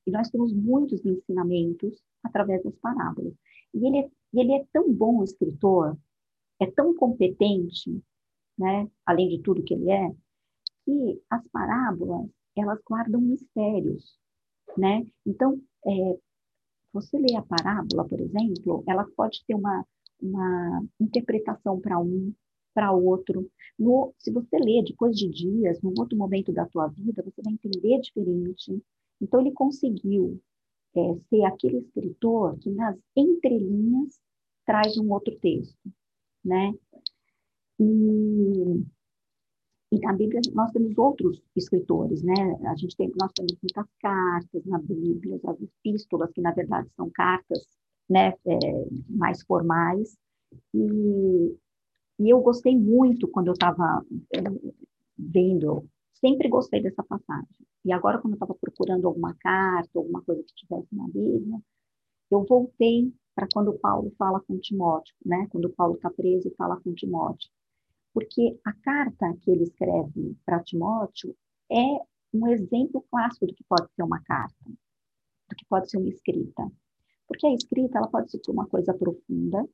e 0.07 0.11
nós 0.11 0.29
temos 0.29 0.53
muitos 0.53 1.03
ensinamentos 1.07 2.03
através 2.23 2.63
das 2.63 2.77
parábolas. 2.77 3.33
E 3.73 3.87
ele 3.87 3.99
é 4.01 4.11
ele 4.33 4.53
é 4.55 4.65
tão 4.73 4.93
bom 4.93 5.23
escritor, 5.25 5.97
é 6.61 6.67
tão 6.71 6.95
competente, 6.95 8.03
né, 8.57 8.89
além 9.05 9.29
de 9.29 9.43
tudo 9.43 9.63
que 9.63 9.75
ele 9.75 9.91
é, 9.91 10.15
que 10.85 11.23
as 11.29 11.47
parábolas, 11.49 12.29
elas 12.57 12.81
guardam 12.85 13.21
mistérios, 13.21 14.19
né? 14.77 15.05
Então, 15.27 15.61
é, 15.87 16.19
você 16.93 17.19
lê 17.19 17.37
a 17.37 17.43
parábola, 17.43 18.07
por 18.07 18.21
exemplo, 18.21 18.85
ela 18.87 19.05
pode 19.17 19.45
ter 19.47 19.55
uma, 19.55 19.85
uma 20.21 20.85
interpretação 21.01 21.81
para 21.81 21.99
um, 21.99 22.33
para 22.75 22.93
outro. 22.93 23.51
No, 23.79 24.15
se 24.19 24.31
você 24.33 24.59
lê 24.59 24.83
depois 24.83 25.17
de 25.17 25.29
dias, 25.29 25.81
num 25.83 25.95
outro 25.99 26.17
momento 26.17 26.53
da 26.53 26.67
tua 26.67 26.89
vida, 26.89 27.23
você 27.23 27.43
vai 27.43 27.53
entender 27.53 28.01
diferente. 28.01 28.83
Então, 29.21 29.41
ele 29.41 29.53
conseguiu 29.53 30.41
é, 30.97 31.01
ser 31.29 31.45
aquele 31.45 31.79
escritor 31.79 32.59
que 32.59 32.71
nas 32.71 32.97
entrelinhas 33.17 34.21
traz 34.65 34.97
um 34.99 35.13
outro 35.13 35.37
texto, 35.39 35.77
né? 36.45 36.73
E, 37.79 38.85
e 39.93 39.99
na 39.99 40.13
Bíblia 40.13 40.41
nós 40.55 40.71
temos 40.71 40.97
outros 40.97 41.43
escritores, 41.57 42.23
né? 42.23 42.35
A 42.67 42.77
gente 42.77 42.97
tem, 42.97 43.11
nós 43.21 43.33
temos 43.33 43.57
muitas 43.61 43.87
cartas 44.01 44.65
na 44.65 44.79
Bíblia, 44.79 45.41
as 45.45 45.61
epístolas, 45.61 46.31
que 46.33 46.41
na 46.41 46.53
verdade 46.53 46.89
são 46.97 47.11
cartas, 47.11 47.67
né? 48.09 48.29
É, 48.47 48.59
mais 49.09 49.43
formais. 49.43 50.17
E, 50.75 51.57
e 52.21 52.31
eu 52.31 52.41
gostei 52.41 52.77
muito 52.77 53.27
quando 53.29 53.49
eu 53.49 53.53
estava 53.53 54.05
é, 54.33 54.39
vendo, 55.19 55.85
sempre 56.15 56.49
gostei 56.49 56.81
dessa 56.83 57.03
passagem. 57.03 57.49
E 57.85 57.93
agora, 57.93 58.19
quando 58.19 58.35
eu 58.35 58.37
estava 58.37 58.55
procurando 58.55 59.07
alguma 59.09 59.35
carta, 59.41 59.91
alguma 59.99 60.23
coisa 60.23 60.43
que 60.43 60.55
tivesse 60.55 60.95
na 60.95 61.07
Bíblia, 61.07 61.59
eu 62.31 62.45
voltei 62.45 63.13
para 63.35 63.49
quando 63.53 63.79
Paulo 63.79 64.13
fala 64.19 64.41
com 64.41 64.59
Timóteo, 64.59 65.15
né? 65.25 65.49
Quando 65.51 65.71
Paulo 65.71 65.95
está 65.97 66.11
preso 66.11 66.49
e 66.49 66.55
fala 66.55 66.81
com 66.81 66.95
Timóteo. 66.95 67.51
Porque 68.13 68.59
a 68.65 68.73
carta 68.73 69.37
que 69.41 69.51
ele 69.51 69.65
escreve 69.65 70.37
para 70.45 70.63
Timóteo 70.63 71.37
é 71.71 72.01
um 72.33 72.47
exemplo 72.49 73.05
clássico 73.11 73.47
do 73.47 73.55
que 73.55 73.65
pode 73.65 73.93
ser 73.95 74.03
uma 74.03 74.23
carta, 74.23 74.65
do 74.65 75.57
que 75.57 75.65
pode 75.69 75.91
ser 75.91 75.99
uma 75.99 76.09
escrita. 76.09 76.71
Porque 77.27 77.47
a 77.47 77.55
escrita, 77.55 77.99
ela 77.99 78.09
pode 78.09 78.31
ser 78.31 78.39
para 78.41 78.53
uma 78.53 78.67
coisa 78.67 78.93
profunda, 78.93 79.65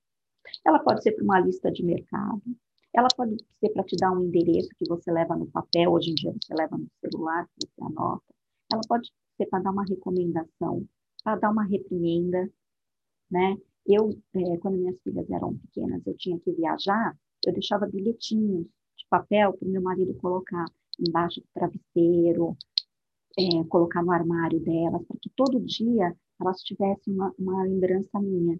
ela 0.65 0.79
pode 0.79 1.03
ser 1.03 1.13
para 1.13 1.25
uma 1.25 1.41
lista 1.41 1.71
de 1.71 1.83
mercado, 1.83 2.43
ela 2.95 3.09
pode 3.15 3.37
ser 3.61 3.71
para 3.71 3.85
te 3.85 3.97
dar 3.97 4.13
um 4.13 4.25
endereço 4.25 4.69
que 4.77 4.89
você 4.89 5.11
leva 5.11 5.37
no 5.37 5.47
papel, 5.51 5.93
hoje 5.93 6.11
em 6.11 6.15
dia 6.15 6.33
você 6.33 6.55
leva 6.55 6.77
no 6.79 6.89
celular, 7.01 7.49
você 7.55 7.85
anota. 7.85 8.35
Ela 8.73 8.83
pode 8.89 9.13
ser 9.37 9.47
para 9.47 9.63
dar 9.63 9.71
uma 9.71 9.85
recomendação, 9.85 10.87
para 11.23 11.37
dar 11.37 11.51
uma 11.51 11.65
reprimenda, 11.65 12.51
né? 13.31 13.57
Eu, 13.87 14.11
é, 14.35 14.57
quando 14.59 14.79
minhas 14.79 15.01
filhas 15.03 15.31
eram 15.31 15.57
pequenas, 15.59 16.07
eu 16.07 16.17
tinha 16.17 16.39
que 16.41 16.53
viajar, 16.53 17.17
eu 17.47 17.53
deixava 17.53 17.87
bilhetinhos 17.87 18.67
de 18.97 19.07
papel 19.09 19.53
para 19.53 19.67
o 19.67 19.71
meu 19.71 19.83
marido 19.83 20.15
colocar 20.15 20.65
embaixo 20.99 21.41
do 21.41 21.47
travesseiro, 21.53 22.57
é, 23.39 23.65
colocar 23.69 24.03
no 24.03 24.11
armário 24.11 24.61
delas, 24.61 25.05
para 25.07 25.19
que 25.21 25.31
todo 25.31 25.61
dia 25.61 26.17
elas 26.41 26.63
tivessem 26.63 27.15
uma, 27.15 27.33
uma 27.39 27.63
lembrança 27.63 28.21
minha. 28.21 28.59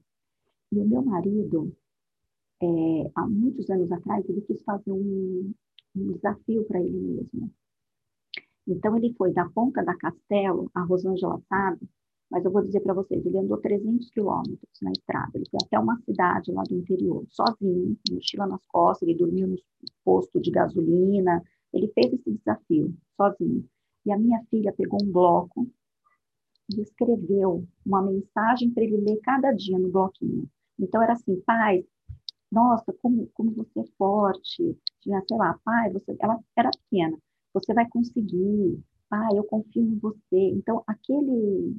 E 0.73 0.79
o 0.79 0.87
meu 0.87 1.03
marido, 1.03 1.75
é, 2.63 2.67
há 3.15 3.27
muitos 3.27 3.69
anos 3.71 3.91
atrás, 3.91 4.29
ele 4.29 4.43
quis 4.43 4.63
fazer 4.63 4.93
um, 4.93 5.53
um 5.95 6.13
desafio 6.13 6.65
para 6.65 6.81
ele 6.81 6.99
mesmo. 6.99 7.53
Então, 8.67 8.97
ele 8.97 9.15
foi 9.15 9.33
da 9.33 9.49
ponta 9.49 9.83
da 9.85 9.97
Castelo, 9.97 10.71
a 10.75 10.83
Rosângela 10.83 11.41
sabe, 11.49 11.89
mas 12.31 12.45
eu 12.45 12.51
vou 12.51 12.63
dizer 12.63 12.81
para 12.81 12.95
vocês, 12.95 13.25
ele 13.25 13.39
andou 13.39 13.59
300 13.59 14.11
quilômetros 14.11 14.79
na 14.83 14.91
estrada, 14.91 15.31
ele 15.35 15.49
foi 15.51 15.61
até 15.65 15.79
uma 15.79 15.99
cidade 16.01 16.53
lá 16.53 16.63
do 16.65 16.75
interior, 16.75 17.25
sozinho, 17.29 17.97
mochila 18.11 18.47
nas 18.47 18.65
costas, 18.67 19.09
ele 19.09 19.19
dormiu 19.19 19.49
no 19.49 19.57
posto 20.05 20.41
de 20.41 20.51
gasolina, 20.51 21.43
ele 21.73 21.89
fez 21.89 22.13
esse 22.13 22.33
desafio, 22.33 22.95
sozinho. 23.17 23.65
E 24.05 24.13
a 24.13 24.19
minha 24.19 24.43
filha 24.51 24.73
pegou 24.73 24.99
um 25.03 25.11
bloco 25.11 25.69
e 26.75 26.81
escreveu 26.81 27.67
uma 27.85 28.03
mensagem 28.03 28.71
para 28.71 28.85
ele 28.85 28.97
ler 28.99 29.21
cada 29.23 29.53
dia 29.53 29.79
no 29.79 29.91
bloquinho. 29.91 30.49
Então, 30.79 31.03
era 31.03 31.13
assim, 31.13 31.41
pai, 31.47 31.85
nossa, 32.51 32.93
como, 33.03 33.29
como 33.35 33.53
você 33.53 33.81
é 33.81 33.85
forte, 33.99 34.77
tinha, 35.01 35.23
sei 35.29 35.37
lá, 35.37 35.59
pai, 35.65 35.93
você, 35.93 36.17
ela 36.21 36.39
era 36.57 36.71
pequena, 36.71 37.17
você 37.53 37.73
vai 37.73 37.89
conseguir, 37.89 38.81
pai, 39.09 39.37
eu 39.37 39.45
confio 39.45 39.83
em 39.83 39.99
você. 39.99 40.39
Então, 40.55 40.83
aquele 40.87 41.77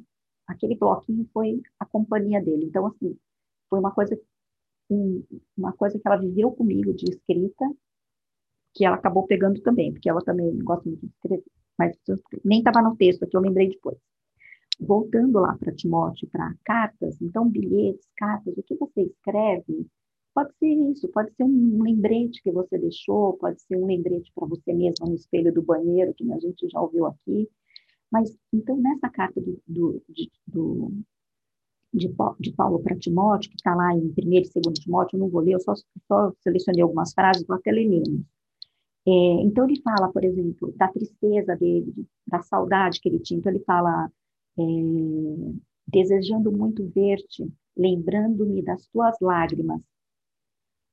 aquele 0.48 0.74
bloquinho 0.76 1.28
foi 1.32 1.60
a 1.78 1.86
companhia 1.86 2.42
dele. 2.42 2.64
Então, 2.64 2.86
assim, 2.86 3.16
foi 3.68 3.78
uma 3.78 3.92
coisa, 3.92 4.18
uma 5.56 5.72
coisa 5.74 5.98
que 5.98 6.08
ela 6.08 6.16
viveu 6.16 6.50
comigo 6.50 6.92
de 6.94 7.04
escrita, 7.10 7.64
que 8.74 8.84
ela 8.84 8.96
acabou 8.96 9.26
pegando 9.26 9.60
também, 9.60 9.92
porque 9.92 10.08
ela 10.08 10.22
também 10.22 10.58
gosta 10.58 10.88
muito 10.88 11.06
de 11.06 11.12
escrever, 11.12 11.44
mas 11.78 11.96
nem 12.44 12.58
estava 12.58 12.82
no 12.82 12.96
texto, 12.96 13.26
que 13.26 13.36
eu 13.36 13.40
lembrei 13.40 13.68
depois. 13.68 13.98
Voltando 14.80 15.40
lá 15.40 15.56
para 15.58 15.74
Timóteo, 15.74 16.28
para 16.30 16.54
cartas, 16.64 17.20
então 17.20 17.48
bilhetes, 17.48 18.08
cartas, 18.16 18.56
o 18.56 18.62
que 18.62 18.76
você 18.76 19.02
escreve, 19.02 19.86
pode 20.32 20.54
ser 20.56 20.68
isso, 20.68 21.08
pode 21.08 21.34
ser 21.34 21.42
um 21.42 21.82
lembrete 21.82 22.40
que 22.42 22.52
você 22.52 22.78
deixou, 22.78 23.36
pode 23.38 23.60
ser 23.60 23.76
um 23.76 23.86
lembrete 23.86 24.30
para 24.34 24.46
você 24.46 24.72
mesmo 24.72 25.06
no 25.06 25.14
espelho 25.14 25.52
do 25.52 25.62
banheiro, 25.62 26.14
que 26.14 26.32
a 26.32 26.38
gente 26.38 26.68
já 26.68 26.80
ouviu 26.80 27.06
aqui, 27.06 27.48
mas, 28.10 28.36
então, 28.52 28.76
nessa 28.76 29.08
carta 29.10 29.40
do, 29.40 29.60
do, 29.66 30.02
de, 30.08 30.30
do, 30.46 30.92
de, 31.92 32.08
de 32.40 32.52
Paulo 32.52 32.80
para 32.82 32.98
Timóteo, 32.98 33.50
que 33.50 33.56
está 33.56 33.74
lá 33.74 33.94
em 33.94 34.06
1 34.06 34.12
e 34.16 34.60
2 34.62 34.78
Timóteo, 34.80 35.16
eu 35.16 35.20
não 35.20 35.28
vou 35.28 35.42
ler, 35.42 35.54
eu 35.54 35.60
só, 35.60 35.74
só 36.06 36.32
selecionei 36.40 36.82
algumas 36.82 37.12
frases, 37.12 37.46
vou 37.46 37.56
até 37.56 37.70
ler 37.70 37.88
menos. 37.88 38.22
É, 39.06 39.10
então, 39.42 39.64
ele 39.68 39.80
fala, 39.82 40.12
por 40.12 40.24
exemplo, 40.24 40.72
da 40.76 40.88
tristeza 40.88 41.56
dele, 41.56 42.06
da 42.26 42.42
saudade 42.42 43.00
que 43.00 43.08
ele 43.08 43.18
tinha. 43.20 43.38
Então, 43.38 43.52
ele 43.52 43.64
fala, 43.64 44.10
é, 44.58 44.62
desejando 45.86 46.52
muito 46.52 46.86
ver-te, 46.88 47.50
lembrando-me 47.76 48.62
das 48.62 48.86
tuas 48.88 49.16
lágrimas. 49.20 49.80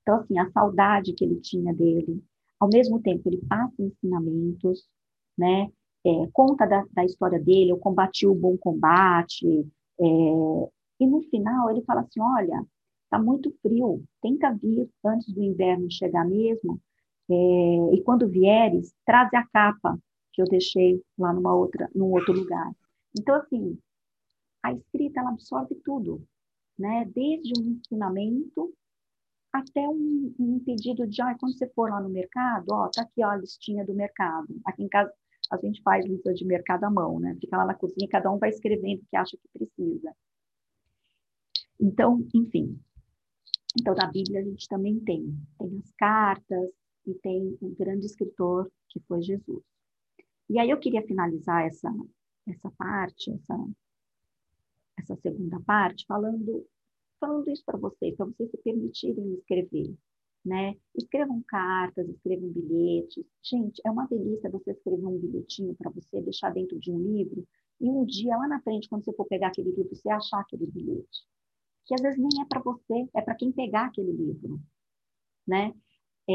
Então, 0.01 0.19
assim, 0.19 0.37
a 0.37 0.49
saudade 0.51 1.13
que 1.13 1.25
ele 1.25 1.39
tinha 1.41 1.73
dele. 1.73 2.23
Ao 2.59 2.69
mesmo 2.69 3.01
tempo, 3.01 3.27
ele 3.27 3.41
passa 3.47 3.81
ensinamentos, 3.81 4.87
né? 5.37 5.69
É, 6.05 6.29
conta 6.31 6.65
da, 6.65 6.85
da, 6.91 7.03
história 7.03 7.39
dele, 7.39 7.71
eu 7.71 7.77
combati 7.77 8.27
o 8.27 8.35
bom 8.35 8.55
combate, 8.57 9.67
é, 9.99 10.05
e 10.99 11.07
no 11.07 11.21
final 11.23 11.69
ele 11.69 11.83
fala 11.83 12.01
assim, 12.01 12.21
olha, 12.21 12.63
está 13.03 13.19
muito 13.19 13.51
frio, 13.61 14.03
tenta 14.21 14.53
vir 14.53 14.89
antes 15.03 15.33
do 15.33 15.41
inverno 15.41 15.89
chegar 15.89 16.25
mesmo, 16.25 16.79
é, 17.29 17.33
e 17.93 18.01
quando 18.03 18.29
vieres, 18.29 18.93
traz 19.05 19.33
a 19.33 19.45
capa 19.47 19.97
que 20.31 20.41
eu 20.41 20.45
deixei 20.45 21.01
lá 21.17 21.33
numa 21.33 21.55
outra, 21.55 21.89
num 21.95 22.11
outro 22.11 22.33
lugar. 22.33 22.71
Então, 23.17 23.35
assim, 23.35 23.79
a 24.61 24.73
escrita, 24.73 25.21
ela 25.21 25.31
absorve 25.31 25.75
tudo, 25.83 26.21
né? 26.77 27.09
Desde 27.15 27.53
um 27.59 27.71
ensinamento 27.71 28.73
até 29.53 29.87
um, 29.87 30.33
um 30.37 30.59
pedido 30.59 31.07
de, 31.07 31.21
ah, 31.21 31.35
quando 31.39 31.57
você 31.57 31.67
for 31.69 31.89
lá 31.89 32.01
no 32.01 32.09
mercado, 32.09 32.65
ó, 32.71 32.89
tá 32.89 33.03
aqui 33.03 33.23
ó, 33.23 33.29
a 33.29 33.37
listinha 33.37 33.85
do 33.85 33.93
mercado. 33.93 34.47
Aqui 34.65 34.83
em 34.83 34.89
casa 34.89 35.11
a 35.51 35.57
gente 35.57 35.81
faz 35.81 36.05
lista 36.05 36.33
de 36.33 36.45
mercado 36.45 36.83
à 36.85 36.89
mão, 36.89 37.19
né? 37.19 37.37
Fica 37.39 37.57
lá 37.57 37.65
na 37.65 37.75
cozinha, 37.75 38.07
cada 38.09 38.31
um 38.31 38.37
vai 38.37 38.49
escrevendo 38.49 39.01
o 39.01 39.05
que 39.05 39.15
acha 39.15 39.37
que 39.37 39.47
precisa. 39.53 40.15
Então, 41.79 42.25
enfim. 42.33 42.79
Então, 43.79 43.93
na 43.93 44.09
Bíblia 44.09 44.39
a 44.39 44.43
gente 44.43 44.67
também 44.67 44.99
tem. 45.01 45.37
Tem 45.59 45.77
as 45.79 45.91
cartas 45.93 46.69
e 47.05 47.13
tem 47.15 47.57
o 47.61 47.67
um 47.67 47.75
grande 47.75 48.05
escritor 48.05 48.71
que 48.89 48.99
foi 49.01 49.21
Jesus. 49.21 49.63
E 50.49 50.59
aí 50.59 50.69
eu 50.69 50.79
queria 50.79 51.05
finalizar 51.05 51.65
essa, 51.65 51.91
essa 52.47 52.71
parte, 52.71 53.31
essa, 53.31 53.67
essa 54.97 55.15
segunda 55.17 55.59
parte, 55.61 56.05
falando, 56.05 56.65
falando 57.19 57.49
isso 57.49 57.63
para 57.65 57.77
vocês, 57.77 58.15
para 58.15 58.25
vocês 58.27 58.49
se 58.51 58.57
permitirem 58.57 59.33
escrever 59.33 59.93
né? 60.45 60.75
Escrevam 60.95 61.41
cartas, 61.47 62.07
escrevam 62.07 62.49
bilhetes. 62.49 63.25
Gente, 63.43 63.81
é 63.83 63.89
uma 63.89 64.05
delícia 64.05 64.49
você 64.49 64.71
escrever 64.71 65.05
um 65.05 65.17
bilhetinho 65.17 65.75
para 65.75 65.89
você 65.89 66.21
deixar 66.21 66.53
dentro 66.53 66.79
de 66.79 66.91
um 66.91 66.99
livro 66.99 67.45
e 67.81 67.89
um 67.89 68.05
dia 68.05 68.37
lá 68.37 68.47
na 68.47 68.61
frente, 68.61 68.87
quando 68.87 69.03
você 69.03 69.13
for 69.13 69.25
pegar 69.25 69.47
aquele 69.47 69.71
livro, 69.71 69.95
você 69.95 70.09
achar 70.09 70.39
aquele 70.39 70.67
bilhete. 70.67 71.25
Que 71.85 71.95
às 71.95 72.01
vezes 72.01 72.19
nem 72.19 72.41
é 72.41 72.45
para 72.45 72.61
você, 72.61 73.07
é 73.13 73.21
para 73.21 73.35
quem 73.35 73.51
pegar 73.51 73.87
aquele 73.87 74.11
livro, 74.11 74.59
né? 75.47 75.73
É, 76.27 76.33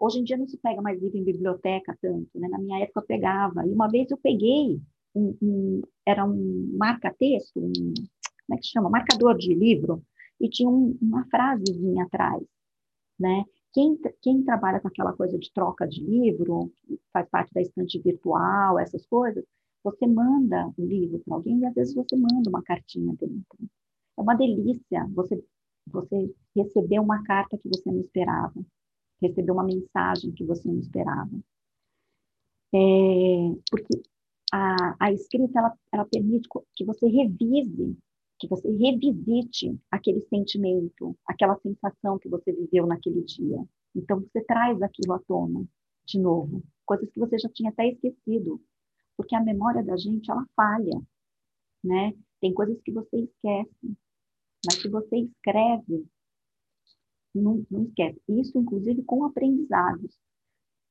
hoje 0.00 0.18
em 0.20 0.24
dia 0.24 0.36
não 0.36 0.46
se 0.46 0.56
pega 0.58 0.80
mais 0.80 1.00
livro 1.00 1.18
em 1.18 1.24
biblioteca 1.24 1.96
tanto, 2.00 2.28
né? 2.34 2.48
Na 2.48 2.58
minha 2.58 2.82
época 2.82 3.00
eu 3.00 3.06
pegava. 3.06 3.66
E 3.66 3.72
uma 3.72 3.88
vez 3.88 4.10
eu 4.10 4.16
peguei 4.18 4.80
um, 5.14 5.36
um 5.42 5.82
era 6.06 6.24
um 6.24 6.76
marca-texto, 6.78 7.58
um, 7.58 7.72
como 7.72 8.54
é 8.54 8.56
que 8.58 8.66
chama? 8.66 8.90
Marcador 8.90 9.36
de 9.36 9.54
livro, 9.54 10.02
e 10.40 10.48
tinha 10.48 10.68
um, 10.68 10.96
uma 11.00 11.26
frasezinha 11.26 12.04
atrás 12.04 12.42
né? 13.18 13.44
Quem, 13.72 13.98
quem 14.22 14.44
trabalha 14.44 14.80
com 14.80 14.88
aquela 14.88 15.12
coisa 15.12 15.38
de 15.38 15.52
troca 15.52 15.86
de 15.86 16.02
livro, 16.02 16.72
faz 17.12 17.28
parte 17.28 17.52
da 17.52 17.60
estante 17.60 17.98
virtual, 17.98 18.78
essas 18.78 19.04
coisas, 19.06 19.44
você 19.82 20.06
manda 20.06 20.72
o 20.78 20.84
livro 20.86 21.20
para 21.20 21.34
alguém 21.34 21.58
e 21.58 21.66
às 21.66 21.74
vezes 21.74 21.94
você 21.94 22.16
manda 22.16 22.48
uma 22.48 22.62
cartinha 22.62 23.14
dentro. 23.16 23.58
É 24.16 24.20
uma 24.20 24.34
delícia 24.34 25.06
você, 25.12 25.44
você 25.86 26.34
receber 26.56 27.00
uma 27.00 27.22
carta 27.24 27.58
que 27.58 27.68
você 27.68 27.90
não 27.90 28.00
esperava, 28.00 28.64
receber 29.20 29.52
uma 29.52 29.64
mensagem 29.64 30.32
que 30.32 30.44
você 30.44 30.66
não 30.66 30.78
esperava. 30.78 31.30
É, 32.72 32.78
porque 33.70 34.02
a, 34.52 34.96
a 34.98 35.12
escrita 35.12 35.58
ela, 35.58 35.78
ela 35.92 36.04
permite 36.06 36.48
que 36.74 36.84
você 36.84 37.06
revise 37.08 37.96
que 38.38 38.48
você 38.48 38.68
revisite 38.70 39.78
aquele 39.90 40.20
sentimento, 40.22 41.16
aquela 41.26 41.56
sensação 41.60 42.18
que 42.18 42.28
você 42.28 42.52
viveu 42.52 42.86
naquele 42.86 43.22
dia. 43.22 43.64
Então, 43.94 44.20
você 44.20 44.42
traz 44.44 44.80
aquilo 44.82 45.12
à 45.12 45.18
tona 45.20 45.64
de 46.04 46.18
novo, 46.18 46.62
coisas 46.84 47.10
que 47.10 47.18
você 47.18 47.38
já 47.38 47.48
tinha 47.48 47.70
até 47.70 47.88
esquecido, 47.88 48.60
porque 49.16 49.34
a 49.34 49.42
memória 49.42 49.82
da 49.82 49.96
gente, 49.96 50.30
ela 50.30 50.44
falha, 50.54 51.00
né? 51.82 52.12
Tem 52.40 52.52
coisas 52.52 52.80
que 52.82 52.92
você 52.92 53.20
esquece, 53.20 53.96
mas 54.66 54.80
se 54.80 54.88
você 54.88 55.16
escreve, 55.18 56.06
não, 57.34 57.64
não 57.70 57.84
esquece. 57.84 58.20
Isso, 58.28 58.58
inclusive, 58.58 59.02
com 59.04 59.24
aprendizados. 59.24 60.16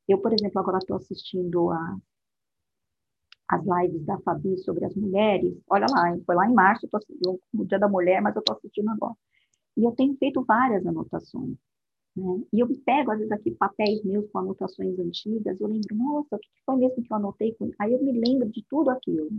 Eu, 0.07 0.19
por 0.19 0.33
exemplo, 0.33 0.59
agora 0.59 0.79
estou 0.79 0.97
assistindo 0.97 1.69
a 1.69 1.97
as 3.55 3.63
lives 3.65 4.05
da 4.05 4.17
Fabi 4.19 4.57
sobre 4.57 4.85
as 4.85 4.95
mulheres. 4.95 5.55
Olha 5.69 5.85
lá, 5.89 6.17
foi 6.25 6.35
lá 6.35 6.47
em 6.47 6.53
março, 6.53 6.87
tô, 6.87 6.99
no 7.53 7.65
Dia 7.65 7.79
da 7.79 7.87
Mulher, 7.87 8.21
mas 8.21 8.35
eu 8.35 8.39
estou 8.39 8.55
assistindo 8.55 8.89
agora. 8.89 9.15
E 9.77 9.83
eu 9.83 9.91
tenho 9.91 10.15
feito 10.17 10.43
várias 10.43 10.85
anotações. 10.85 11.57
Né? 12.15 12.43
E 12.53 12.59
eu 12.59 12.67
pego, 12.85 13.11
às 13.11 13.17
vezes, 13.17 13.31
aqui 13.31 13.51
papéis 13.51 14.03
meus 14.03 14.29
com 14.29 14.39
anotações 14.39 14.97
antigas, 14.99 15.59
eu 15.59 15.67
lembro, 15.67 15.95
nossa, 15.95 16.35
o 16.35 16.39
que 16.39 16.49
foi 16.65 16.77
mesmo 16.77 17.03
que 17.03 17.11
eu 17.11 17.17
anotei? 17.17 17.55
Aí 17.79 17.93
eu 17.93 18.03
me 18.03 18.11
lembro 18.11 18.49
de 18.49 18.63
tudo 18.69 18.89
aquilo. 18.89 19.29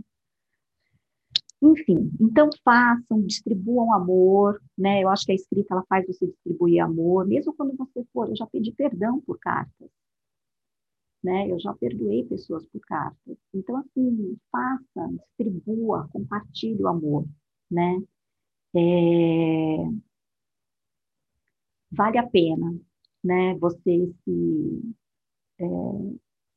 Enfim, 1.61 2.11
então 2.19 2.49
façam, 2.63 3.21
distribuam 3.21 3.93
amor, 3.93 4.61
né? 4.77 5.01
Eu 5.01 5.09
acho 5.09 5.25
que 5.25 5.31
a 5.31 5.35
escrita 5.35 5.73
ela 5.73 5.85
faz 5.87 6.05
você 6.05 6.27
distribuir 6.27 6.83
amor, 6.83 7.25
mesmo 7.25 7.55
quando 7.55 7.75
você 7.75 8.03
for, 8.13 8.29
eu 8.29 8.35
já 8.35 8.45
pedi 8.45 8.71
perdão 8.71 9.19
por 9.21 9.39
cartas, 9.39 9.89
né? 11.25 11.51
Eu 11.51 11.59
já 11.59 11.73
perdoei 11.73 12.23
pessoas 12.25 12.65
por 12.67 12.79
cartas. 12.81 13.37
Então, 13.53 13.77
assim, 13.77 14.37
faça, 14.51 15.09
distribua, 15.11 16.07
compartilhe 16.11 16.83
o 16.83 16.87
amor, 16.87 17.25
né? 17.69 17.99
É... 18.75 19.77
Vale 21.91 22.17
a 22.19 22.27
pena, 22.27 22.79
né? 23.23 23.55
Você 23.55 24.13
se, 24.23 24.95
é, 25.59 25.65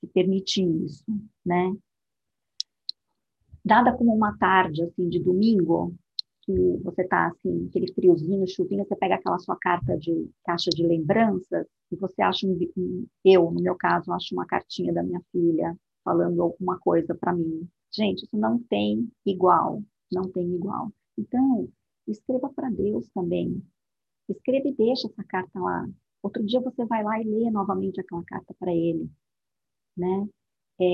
se 0.01 0.07
permitir 0.13 0.67
isso, 0.85 1.05
né? 1.45 1.75
Nada 3.65 3.97
como 3.97 4.15
uma 4.15 4.37
tarde, 4.37 4.83
assim, 4.83 5.09
de 5.09 5.19
domingo, 5.19 5.95
que 6.49 6.83
você 6.83 7.05
tá 7.05 7.27
assim, 7.27 7.67
aquele 7.69 7.93
friozinho, 7.93 8.49
chuvinho, 8.49 8.85
você 8.87 8.97
pega 8.97 9.17
aquela 9.17 9.39
sua 9.39 9.57
carta 9.57 9.99
de 9.99 10.31
caixa 10.45 10.71
de 10.71 10.87
lembranças 10.87 11.67
e 11.93 11.97
você 11.97 12.23
acha 12.23 12.47
um, 12.47 12.59
um 12.75 13.07
eu, 13.23 13.51
no 13.51 13.61
meu 13.61 13.75
caso, 13.75 14.11
acho 14.13 14.35
uma 14.35 14.47
cartinha 14.47 14.93
da 14.95 15.03
minha 15.03 15.21
filha 15.31 15.77
falando 16.03 16.41
alguma 16.41 16.79
coisa 16.79 17.15
para 17.15 17.35
mim. 17.35 17.69
Gente, 17.93 18.25
isso 18.25 18.37
não 18.37 18.59
tem 18.63 19.11
igual, 19.27 19.83
não 20.11 20.23
tem 20.23 20.55
igual. 20.55 20.91
Então, 21.19 21.69
escreva 22.07 22.49
para 22.49 22.71
Deus 22.71 23.11
também. 23.11 23.63
Escreva 24.27 24.69
e 24.69 24.75
deixa 24.75 25.07
essa 25.07 25.25
carta 25.25 25.61
lá. 25.61 25.87
Outro 26.23 26.43
dia 26.45 26.61
você 26.63 26.83
vai 26.87 27.03
lá 27.05 27.21
e 27.21 27.25
lê 27.25 27.51
novamente 27.51 28.01
aquela 28.01 28.25
carta 28.25 28.55
para 28.59 28.73
ele, 28.73 29.11
né? 29.97 30.27
É, 30.81 30.85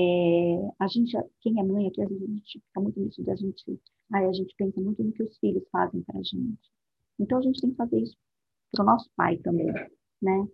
a 0.79 0.87
gente, 0.87 1.15
quem 1.41 1.59
é 1.59 1.63
mãe 1.63 1.87
aqui, 1.87 2.01
a 2.01 2.07
gente 2.07 2.59
fica 2.59 2.81
muito 2.81 2.99
nisso 2.99 3.23
de 3.23 3.29
a 3.29 3.35
gente, 3.35 3.79
aí 4.13 4.25
a 4.25 4.33
gente 4.33 4.55
pensa 4.57 4.81
muito 4.81 5.03
no 5.03 5.11
que 5.11 5.23
os 5.23 5.37
filhos 5.37 5.63
fazem 5.71 6.01
para 6.01 6.19
a 6.19 6.23
gente. 6.23 6.71
Então 7.19 7.37
a 7.37 7.41
gente 7.41 7.61
tem 7.61 7.69
que 7.69 7.75
fazer 7.75 8.01
isso 8.01 8.17
para 8.71 8.83
o 8.83 8.85
nosso 8.85 9.09
pai 9.15 9.37
também, 9.37 9.71
né? 10.21 10.47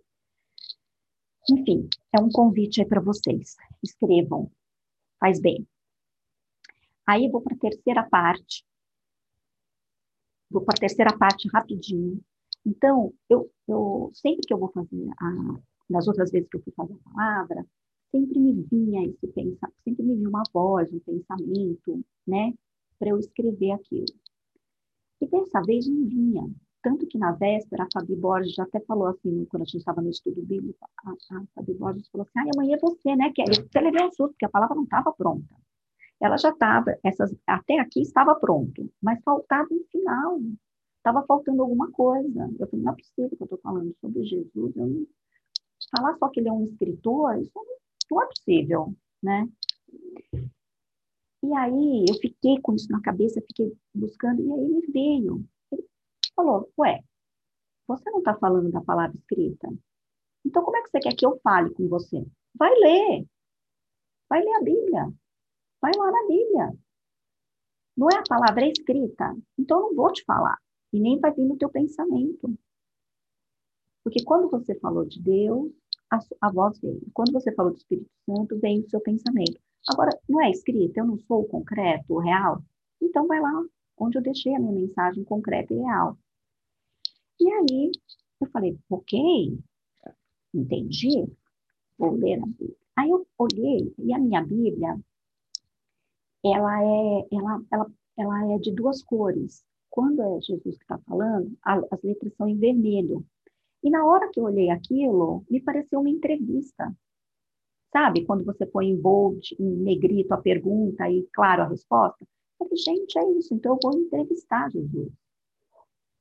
Enfim, 1.50 1.88
é 2.12 2.20
um 2.20 2.28
convite 2.28 2.80
aí 2.80 2.86
para 2.86 3.00
vocês. 3.00 3.56
Escrevam, 3.82 4.50
faz 5.18 5.40
bem. 5.40 5.66
Aí 7.06 7.26
eu 7.26 7.32
vou 7.32 7.40
para 7.40 7.56
a 7.56 7.58
terceira 7.58 8.08
parte. 8.08 8.64
Vou 10.50 10.62
para 10.62 10.74
a 10.76 10.80
terceira 10.80 11.16
parte 11.18 11.48
rapidinho. 11.48 12.22
Então, 12.64 13.12
eu, 13.28 13.50
eu 13.66 14.10
sempre 14.14 14.46
que 14.46 14.54
eu 14.54 14.58
vou 14.58 14.70
fazer, 14.70 15.08
a, 15.18 15.60
nas 15.90 16.06
outras 16.06 16.30
vezes 16.30 16.48
que 16.48 16.58
eu 16.58 16.62
fui 16.62 16.72
fazer 16.74 16.94
a 16.94 17.10
palavra, 17.10 17.66
sempre 18.12 18.38
me 18.38 18.52
vinha 18.70 19.06
esse 19.08 19.26
pensamento, 19.28 19.74
sempre 19.82 20.04
me 20.04 20.14
vinha 20.14 20.28
uma 20.28 20.42
voz, 20.52 20.92
um 20.92 21.00
pensamento, 21.00 22.04
né, 22.26 22.52
para 22.98 23.08
eu 23.08 23.18
escrever 23.18 23.72
aquilo. 23.72 24.06
E 25.20 25.26
dessa 25.26 25.60
vez 25.62 25.88
não 25.88 26.06
vinha. 26.06 26.48
Tanto 26.82 27.06
que 27.06 27.16
na 27.16 27.32
véspera, 27.32 27.84
a 27.84 27.88
Fabi 27.92 28.16
Borges 28.16 28.54
já 28.54 28.64
até 28.64 28.80
falou 28.80 29.06
assim, 29.06 29.44
quando 29.46 29.62
a 29.62 29.64
gente 29.64 29.78
estava 29.78 30.02
no 30.02 30.10
estudo 30.10 30.42
bíblico, 30.42 30.78
a, 31.04 31.10
a 31.10 31.44
Fabi 31.54 31.74
Borges 31.74 32.08
falou 32.08 32.26
assim, 32.26 32.48
ah, 32.48 32.50
amanhã 32.54 32.76
é 32.76 32.78
você, 32.78 33.16
né, 33.16 33.32
Kelly? 33.32 33.54
Você 33.54 33.80
levou 33.80 34.06
um 34.06 34.10
susto, 34.10 34.32
porque 34.32 34.44
a 34.44 34.50
palavra 34.50 34.74
não 34.74 34.84
estava 34.84 35.12
pronta. 35.12 35.54
Ela 36.20 36.36
já 36.36 36.50
estava, 36.50 36.96
até 37.46 37.78
aqui 37.80 38.00
estava 38.00 38.34
pronto, 38.34 38.88
mas 39.00 39.20
faltava 39.24 39.68
um 39.72 39.84
final, 39.90 40.40
estava 40.98 41.24
faltando 41.26 41.62
alguma 41.62 41.90
coisa. 41.90 42.50
Eu 42.58 42.68
falei, 42.68 42.84
não 42.84 42.92
é 42.92 42.96
possível 42.96 43.30
que 43.30 43.42
eu 43.42 43.44
estou 43.44 43.58
falando 43.58 43.94
sobre 44.00 44.24
Jesus, 44.24 44.76
eu 44.76 44.86
não... 44.86 45.06
falar 45.96 46.16
só 46.18 46.28
que 46.28 46.40
ele 46.40 46.48
é 46.48 46.52
um 46.52 46.64
escritor, 46.64 47.40
isso 47.40 47.52
não 47.54 47.81
não 48.12 48.22
é 48.22 48.26
possível, 48.26 48.94
né? 49.22 49.48
E 51.44 51.52
aí 51.54 52.04
eu 52.08 52.14
fiquei 52.20 52.60
com 52.60 52.74
isso 52.74 52.90
na 52.90 53.00
cabeça, 53.00 53.40
fiquei 53.40 53.76
buscando, 53.94 54.42
e 54.42 54.52
aí 54.52 54.76
ele 54.76 54.92
veio. 54.92 55.44
Ele 55.72 55.84
falou, 56.36 56.70
ué, 56.78 57.02
você 57.86 58.08
não 58.10 58.18
está 58.18 58.36
falando 58.36 58.70
da 58.70 58.80
palavra 58.80 59.16
escrita? 59.16 59.68
Então 60.44 60.62
como 60.62 60.76
é 60.76 60.82
que 60.82 60.90
você 60.90 61.00
quer 61.00 61.14
que 61.14 61.26
eu 61.26 61.40
fale 61.42 61.72
com 61.74 61.88
você? 61.88 62.24
Vai 62.54 62.70
ler. 62.74 63.26
Vai 64.28 64.42
ler 64.42 64.54
a 64.54 64.62
Bíblia. 64.62 65.12
Vai 65.80 65.92
lá 65.96 66.12
na 66.12 66.28
Bíblia. 66.28 66.78
Não 67.96 68.08
é 68.08 68.18
a 68.18 68.24
palavra 68.28 68.66
escrita. 68.66 69.36
Então 69.58 69.78
eu 69.78 69.88
não 69.88 69.94
vou 69.94 70.12
te 70.12 70.24
falar. 70.24 70.58
E 70.92 71.00
nem 71.00 71.18
vai 71.18 71.32
vir 71.32 71.44
no 71.44 71.56
teu 71.56 71.70
pensamento. 71.70 72.54
Porque 74.04 74.24
quando 74.24 74.50
você 74.50 74.78
falou 74.78 75.04
de 75.04 75.20
Deus, 75.20 75.72
a, 76.12 76.18
a 76.42 76.50
voz 76.50 76.78
veio. 76.78 77.00
Quando 77.14 77.32
você 77.32 77.50
falou 77.52 77.72
do 77.72 77.78
Espírito 77.78 78.10
Santo, 78.26 78.58
vem 78.60 78.80
o 78.80 78.90
seu 78.90 79.00
pensamento. 79.00 79.58
Agora, 79.88 80.10
não 80.28 80.42
é 80.42 80.50
escrito, 80.50 80.96
eu 80.96 81.06
não 81.06 81.18
sou 81.20 81.44
concreto, 81.46 82.18
real? 82.18 82.62
Então, 83.00 83.26
vai 83.26 83.40
lá 83.40 83.64
onde 83.96 84.18
eu 84.18 84.22
deixei 84.22 84.54
a 84.54 84.60
minha 84.60 84.72
mensagem 84.72 85.24
concreta 85.24 85.72
e 85.72 85.78
real. 85.78 86.18
E 87.40 87.50
aí, 87.50 87.92
eu 88.40 88.46
falei, 88.50 88.78
ok, 88.90 89.58
entendi, 90.54 91.26
vou 91.98 92.12
ler 92.14 92.34
a 92.34 92.46
Bíblia. 92.46 92.76
Aí 92.96 93.10
eu 93.10 93.26
olhei, 93.38 93.94
e 93.98 94.12
a 94.12 94.18
minha 94.18 94.44
Bíblia, 94.44 95.00
ela 96.44 96.82
é, 96.82 97.28
ela, 97.32 97.62
ela, 97.70 97.90
ela 98.18 98.52
é 98.52 98.58
de 98.58 98.72
duas 98.72 99.02
cores. 99.02 99.64
Quando 99.88 100.22
é 100.22 100.40
Jesus 100.40 100.76
que 100.76 100.84
está 100.84 100.98
falando, 100.98 101.56
as 101.62 102.02
letras 102.02 102.34
são 102.36 102.48
em 102.48 102.58
vermelho. 102.58 103.24
E 103.82 103.90
na 103.90 104.04
hora 104.06 104.30
que 104.30 104.38
eu 104.38 104.44
olhei 104.44 104.70
aquilo, 104.70 105.44
me 105.50 105.60
pareceu 105.60 106.00
uma 106.00 106.10
entrevista. 106.10 106.94
Sabe, 107.90 108.24
quando 108.24 108.44
você 108.44 108.64
põe 108.64 108.88
em 108.88 108.96
bold, 108.96 109.54
em 109.58 109.76
negrito 109.76 110.32
a 110.32 110.38
pergunta 110.38 111.10
e, 111.10 111.28
claro, 111.32 111.62
a 111.62 111.68
resposta? 111.68 112.24
Eu 112.58 112.66
falei, 112.66 112.76
gente, 112.76 113.18
é 113.18 113.32
isso, 113.32 113.52
então 113.52 113.72
eu 113.72 113.78
vou 113.82 114.00
entrevistar 114.00 114.70
Jesus. 114.70 115.12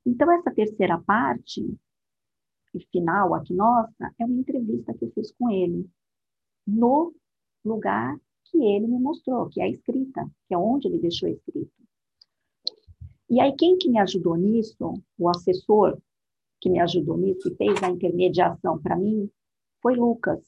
Então, 0.06 0.32
essa 0.32 0.52
terceira 0.52 0.98
parte, 0.98 1.64
e 2.74 2.80
final 2.92 3.36
aqui 3.36 3.54
nossa, 3.54 4.14
é 4.20 4.26
uma 4.26 4.40
entrevista 4.40 4.94
que 4.94 5.06
eu 5.06 5.12
fiz 5.12 5.32
com 5.32 5.50
ele, 5.52 5.88
no 6.66 7.14
lugar 7.64 8.20
que 8.46 8.58
ele 8.58 8.88
me 8.88 9.00
mostrou, 9.00 9.48
que 9.48 9.62
é 9.62 9.66
a 9.66 9.70
escrita, 9.70 10.30
que 10.48 10.54
é 10.54 10.58
onde 10.58 10.88
ele 10.88 11.00
deixou 11.00 11.30
escrito. 11.30 11.72
E 13.30 13.40
aí, 13.40 13.56
quem 13.56 13.78
que 13.78 13.90
me 13.90 14.00
ajudou 14.00 14.36
nisso? 14.36 14.94
O 15.18 15.30
assessor 15.30 15.98
que 16.62 16.70
me 16.70 16.80
ajudou 16.80 17.18
nisso 17.18 17.50
e 17.50 17.56
fez 17.56 17.82
a 17.84 17.90
intermediação 17.90 18.80
para 18.82 18.96
mim 18.96 19.30
foi 19.82 19.96
Lucas. 19.96 20.40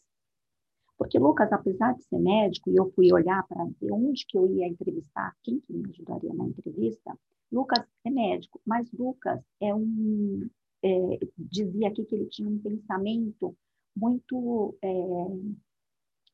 Porque 0.98 1.18
Lucas, 1.18 1.52
apesar 1.52 1.94
de 1.96 2.04
ser 2.04 2.20
médico, 2.20 2.70
e 2.70 2.76
eu 2.76 2.92
fui 2.92 3.12
olhar 3.12 3.46
para 3.48 3.66
ver 3.82 3.92
onde 3.92 4.26
que 4.28 4.38
eu 4.38 4.48
ia 4.48 4.68
entrevistar, 4.68 5.36
quem 5.44 5.60
que 5.60 5.74
me 5.74 5.90
ajudaria 5.90 6.34
na 6.34 6.46
entrevista, 6.46 7.18
Lucas 7.52 7.84
é 8.06 8.10
médico, 8.10 8.62
mas 8.66 8.92
Lucas 8.94 9.42
é 9.60 9.74
um 9.74 10.48
é, 10.84 11.20
dizia 11.38 11.88
aqui 11.88 12.04
que 12.04 12.16
ele 12.16 12.28
tinha 12.28 12.50
um 12.50 12.60
pensamento 12.60 13.56
muito 13.96 14.76
é, 14.82 14.90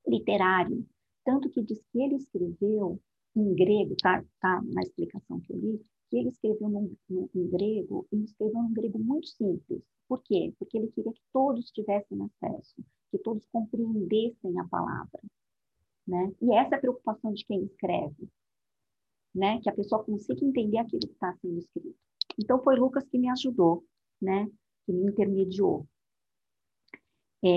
literário, 0.07 0.85
tanto 1.23 1.49
que 1.49 1.61
diz 1.61 1.79
que 1.91 2.01
ele 2.01 2.15
escreveu 2.15 2.99
em 3.35 3.53
grego, 3.53 3.95
tá, 4.01 4.23
tá 4.41 4.61
na 4.73 4.81
explicação 4.81 5.39
que 5.41 5.53
eu 5.53 5.57
li, 5.57 5.81
que 6.09 6.17
ele 6.17 6.29
escreveu 6.29 6.69
num, 6.69 6.95
em 7.09 7.47
grego, 7.49 8.07
e 8.11 8.23
escreveu 8.23 8.61
num 8.61 8.73
grego 8.73 8.99
muito 8.99 9.27
simples. 9.27 9.81
Por 10.07 10.21
quê? 10.23 10.53
Porque 10.57 10.77
ele 10.77 10.87
queria 10.87 11.13
que 11.13 11.21
todos 11.31 11.71
tivessem 11.71 12.19
acesso, 12.23 12.75
que 13.11 13.19
todos 13.19 13.45
compreendessem 13.51 14.59
a 14.59 14.67
palavra. 14.67 15.21
Né? 16.07 16.33
E 16.41 16.53
essa 16.53 16.75
é 16.75 16.77
a 16.77 16.81
preocupação 16.81 17.31
de 17.33 17.45
quem 17.45 17.63
escreve, 17.63 18.27
né? 19.33 19.61
que 19.61 19.69
a 19.69 19.75
pessoa 19.75 20.03
consiga 20.03 20.43
entender 20.43 20.79
aquilo 20.79 21.01
que 21.01 21.13
está 21.13 21.35
sendo 21.37 21.59
escrito. 21.59 21.95
Então, 22.41 22.61
foi 22.63 22.75
Lucas 22.75 23.07
que 23.07 23.19
me 23.19 23.29
ajudou, 23.29 23.85
né? 24.19 24.49
que 24.85 24.91
me 24.91 25.05
intermediou. 25.05 25.87
É, 27.43 27.49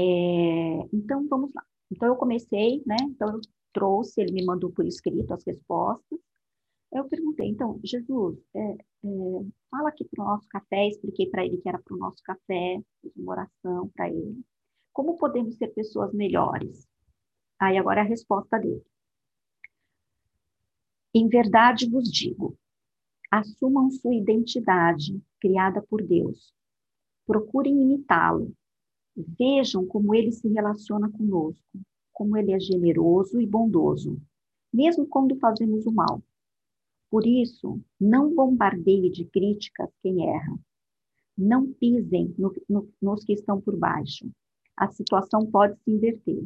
então, 0.93 1.27
vamos 1.29 1.53
lá. 1.55 1.65
Então, 1.91 2.09
eu 2.09 2.17
comecei, 2.17 2.83
né? 2.87 2.97
Então, 3.03 3.29
eu 3.35 3.41
trouxe, 3.73 4.21
ele 4.21 4.33
me 4.33 4.45
mandou 4.45 4.71
por 4.71 4.87
escrito 4.87 5.33
as 5.33 5.45
respostas, 5.45 6.19
eu 6.93 7.09
perguntei, 7.09 7.49
então, 7.49 7.81
Jesus, 7.83 8.39
é, 8.55 8.61
é, 8.61 8.77
fala 9.71 9.89
aqui 9.89 10.05
para 10.05 10.23
o 10.23 10.27
nosso 10.29 10.47
café, 10.49 10.89
expliquei 10.89 11.27
para 11.27 11.45
ele 11.45 11.57
que 11.57 11.69
era 11.69 11.79
para 11.79 11.95
o 11.95 11.99
nosso 11.99 12.23
café, 12.23 12.83
fiz 13.01 13.17
uma 13.17 13.33
oração 13.33 13.89
para 13.95 14.11
ele. 14.11 14.45
Como 14.93 15.17
podemos 15.17 15.57
ser 15.57 15.69
pessoas 15.69 16.13
melhores? 16.13 16.87
Aí 17.59 17.79
agora 17.79 18.01
é 18.01 18.03
a 18.03 18.07
resposta 18.07 18.59
dele. 18.59 18.85
Em 21.15 21.29
verdade 21.29 21.89
vos 21.89 22.11
digo, 22.11 22.59
assumam 23.31 23.91
sua 23.91 24.15
identidade 24.15 25.19
criada 25.41 25.81
por 25.81 26.03
Deus. 26.03 26.55
Procurem 27.27 27.81
imitá-lo. 27.81 28.53
Vejam 29.17 29.87
como 29.87 30.15
ele 30.15 30.33
se 30.33 30.49
relaciona 30.49 31.11
conosco, 31.11 31.81
como 32.13 32.37
ele 32.37 32.53
é 32.53 32.61
generoso 32.61 33.41
e 33.41 33.47
bondoso, 33.47 34.21
mesmo 34.71 35.07
quando 35.07 35.39
fazemos 35.39 35.87
o 35.87 35.93
mal 35.93 36.23
por 37.13 37.27
isso, 37.27 37.79
não 38.01 38.35
bombardeie 38.35 39.11
de 39.11 39.27
críticas 39.27 39.91
quem 40.03 40.31
erra. 40.31 40.59
Não 41.37 41.71
pisem 41.75 42.35
no, 42.39 42.51
no, 42.67 42.91
nos 43.03 43.23
que 43.23 43.35
estão 43.35 43.61
por 43.61 43.77
baixo. 43.79 44.31
A 44.75 44.91
situação 44.91 45.45
pode 45.45 45.79
se 45.83 45.91
inverter. 45.91 46.43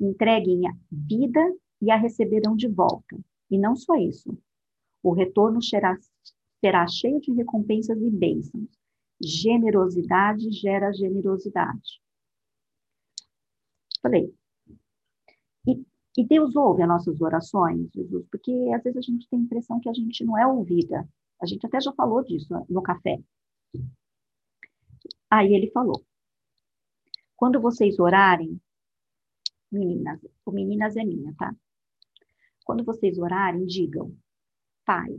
Entreguem 0.00 0.66
a 0.66 0.72
vida 0.90 1.40
e 1.80 1.88
a 1.92 1.96
receberão 1.96 2.56
de 2.56 2.66
volta. 2.66 3.16
E 3.48 3.56
não 3.56 3.76
só 3.76 3.94
isso. 3.94 4.36
O 5.04 5.12
retorno 5.12 5.62
será, 5.62 5.96
será 6.58 6.84
cheio 6.88 7.20
de 7.20 7.32
recompensas 7.32 7.96
e 8.02 8.10
bênçãos. 8.10 8.70
Generosidade 9.22 10.50
gera 10.50 10.92
generosidade. 10.92 12.02
Falei. 14.02 14.34
E 16.16 16.24
Deus 16.26 16.54
ouve 16.54 16.82
as 16.82 16.88
nossas 16.88 17.20
orações, 17.20 17.90
Jesus, 17.92 18.26
porque 18.30 18.52
às 18.74 18.82
vezes 18.82 18.98
a 18.98 19.02
gente 19.02 19.28
tem 19.28 19.38
a 19.38 19.42
impressão 19.42 19.80
que 19.80 19.88
a 19.88 19.94
gente 19.94 20.24
não 20.24 20.36
é 20.36 20.46
ouvida. 20.46 21.08
A 21.40 21.46
gente 21.46 21.64
até 21.66 21.80
já 21.80 21.92
falou 21.92 22.22
disso 22.22 22.54
no 22.68 22.82
café. 22.82 23.18
Aí 25.30 25.54
ele 25.54 25.70
falou: 25.70 26.04
quando 27.34 27.60
vocês 27.60 27.98
orarem, 27.98 28.60
meninas, 29.70 30.20
o 30.44 30.52
meninas 30.52 30.96
é 30.96 31.04
minha, 31.04 31.34
tá? 31.34 31.56
Quando 32.64 32.84
vocês 32.84 33.18
orarem, 33.18 33.64
digam: 33.64 34.14
Pai, 34.84 35.18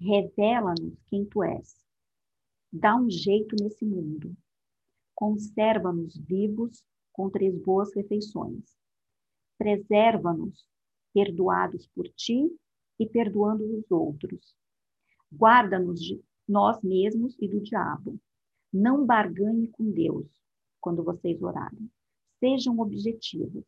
revela-nos 0.00 0.94
quem 1.06 1.26
tu 1.26 1.42
és. 1.42 1.76
Dá 2.72 2.96
um 2.96 3.10
jeito 3.10 3.56
nesse 3.60 3.84
mundo. 3.84 4.34
Conserva-nos 5.14 6.16
vivos 6.16 6.84
com 7.12 7.28
três 7.28 7.58
boas 7.58 7.92
refeições. 7.94 8.79
Preserva-nos, 9.60 10.66
perdoados 11.12 11.86
por 11.88 12.08
ti 12.08 12.50
e 12.98 13.06
perdoando 13.06 13.62
os 13.76 13.90
outros. 13.90 14.56
Guarda-nos 15.30 16.00
de 16.00 16.18
nós 16.48 16.82
mesmos 16.82 17.36
e 17.38 17.46
do 17.46 17.60
diabo. 17.60 18.18
Não 18.72 19.04
barganhe 19.04 19.68
com 19.68 19.90
Deus 19.90 20.26
quando 20.80 21.04
vocês 21.04 21.42
orarem. 21.42 21.90
Sejam 22.38 22.80
objetivos. 22.80 23.66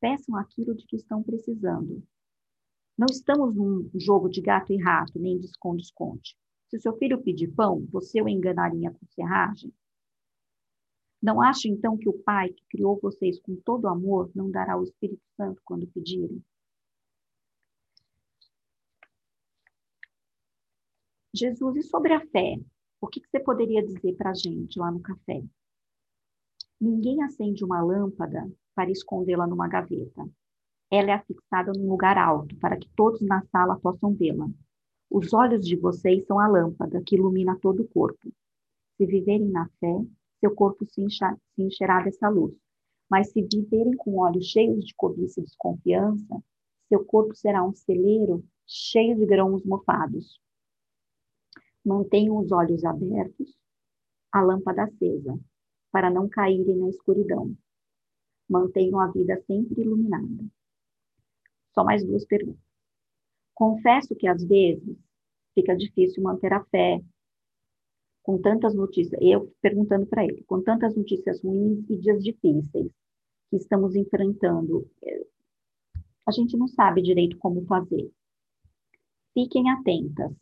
Peçam 0.00 0.34
aquilo 0.34 0.74
de 0.74 0.84
que 0.84 0.96
estão 0.96 1.22
precisando. 1.22 2.02
Não 2.98 3.06
estamos 3.08 3.54
num 3.54 3.88
jogo 3.94 4.28
de 4.28 4.40
gato 4.40 4.72
e 4.72 4.82
rato, 4.82 5.16
nem 5.16 5.38
de 5.38 5.46
esconde-esconde. 5.46 6.36
Se 6.66 6.80
seu 6.80 6.96
filho 6.98 7.22
pedir 7.22 7.54
pão, 7.54 7.86
você 7.88 8.20
o 8.20 8.28
enganaria 8.28 8.90
com 8.90 9.06
serragem? 9.06 9.72
Não 11.22 11.40
acha 11.40 11.68
então 11.68 11.98
que 11.98 12.08
o 12.08 12.18
Pai 12.18 12.50
que 12.50 12.64
criou 12.70 12.98
vocês 13.00 13.38
com 13.40 13.54
todo 13.56 13.88
amor 13.88 14.30
não 14.34 14.50
dará 14.50 14.76
o 14.78 14.82
Espírito 14.82 15.22
Santo 15.36 15.60
quando 15.64 15.86
pedirem? 15.86 16.42
Jesus, 21.34 21.76
e 21.76 21.82
sobre 21.82 22.12
a 22.12 22.20
fé? 22.26 22.58
O 23.00 23.06
que, 23.06 23.20
você 23.20 23.38
poderia 23.40 23.84
dizer 23.84 24.14
para 24.16 24.30
a 24.30 24.34
gente 24.34 24.78
lá 24.78 24.90
no 24.90 25.00
café? 25.00 25.42
Ninguém 26.80 27.22
acende 27.22 27.64
uma 27.64 27.82
lâmpada 27.82 28.50
para 28.74 28.90
escondê-la 28.90 29.46
numa 29.46 29.68
gaveta. 29.68 30.28
Ela 30.90 31.10
é 31.10 31.14
afixada 31.14 31.72
num 31.72 31.88
lugar 31.88 32.18
alto, 32.18 32.56
para 32.56 32.76
que 32.76 32.88
todos 32.96 33.20
na 33.20 33.42
sala 33.46 33.78
possam 33.78 34.14
vê-la. 34.14 34.48
Os 35.08 35.32
olhos 35.32 35.64
de 35.64 35.76
vocês 35.76 36.26
são 36.26 36.38
a 36.38 36.48
lâmpada 36.48 37.02
que 37.04 37.16
ilumina 37.16 37.58
todo 37.60 37.82
o 37.82 37.88
corpo. 37.88 38.32
Se 38.96 39.06
viverem 39.06 39.48
na 39.48 39.68
fé, 39.78 40.04
seu 40.40 40.54
corpo 40.54 40.84
se, 40.86 41.06
se 41.10 41.62
encherá 41.62 42.02
dessa 42.02 42.28
luz. 42.28 42.54
Mas 43.08 43.30
se 43.30 43.42
viverem 43.42 43.96
com 43.96 44.18
olhos 44.18 44.46
cheios 44.46 44.84
de 44.84 44.94
cobiça 44.94 45.40
e 45.40 45.44
desconfiança, 45.44 46.42
seu 46.88 47.04
corpo 47.04 47.34
será 47.36 47.64
um 47.64 47.74
celeiro 47.74 48.44
cheio 48.66 49.16
de 49.16 49.26
grãos 49.26 49.64
mofados. 49.64 50.40
Mantenham 51.84 52.38
os 52.38 52.50
olhos 52.52 52.84
abertos, 52.84 53.56
a 54.32 54.40
lâmpada 54.42 54.84
acesa, 54.84 55.38
para 55.90 56.10
não 56.10 56.28
caírem 56.28 56.76
na 56.76 56.88
escuridão. 56.88 57.56
Mantenham 58.48 59.00
a 59.00 59.08
vida 59.08 59.42
sempre 59.46 59.82
iluminada. 59.82 60.44
Só 61.74 61.84
mais 61.84 62.04
duas 62.04 62.24
perguntas. 62.24 62.62
Confesso 63.54 64.14
que 64.14 64.26
às 64.26 64.42
vezes 64.44 64.96
fica 65.54 65.76
difícil 65.76 66.22
manter 66.22 66.52
a 66.52 66.64
fé 66.64 67.00
com 68.22 68.40
tantas 68.40 68.74
notícias, 68.74 69.20
eu 69.22 69.52
perguntando 69.60 70.06
para 70.06 70.24
ele, 70.24 70.42
com 70.44 70.62
tantas 70.62 70.94
notícias 70.94 71.42
ruins 71.42 71.88
e 71.88 71.96
dias 71.96 72.22
difíceis 72.22 72.92
que 73.48 73.56
estamos 73.56 73.96
enfrentando, 73.96 74.88
eh, 75.02 75.26
a 76.26 76.30
gente 76.30 76.56
não 76.56 76.68
sabe 76.68 77.02
direito 77.02 77.38
como 77.38 77.64
fazer. 77.66 78.10
Fiquem 79.32 79.70
atentas. 79.70 80.32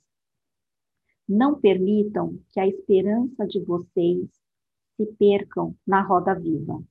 Não 1.28 1.60
permitam 1.60 2.38
que 2.50 2.60
a 2.60 2.66
esperança 2.66 3.46
de 3.46 3.60
vocês 3.60 4.28
se 4.96 5.06
percam 5.18 5.76
na 5.86 6.02
roda 6.02 6.34
viva. 6.34 6.82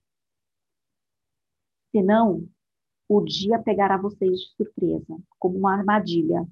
Senão, 1.91 2.47
o 3.09 3.21
dia 3.21 3.59
pegará 3.59 3.97
vocês 3.97 4.39
de 4.39 4.55
surpresa, 4.55 5.17
como 5.39 5.57
uma 5.57 5.73
armadilha, 5.73 6.47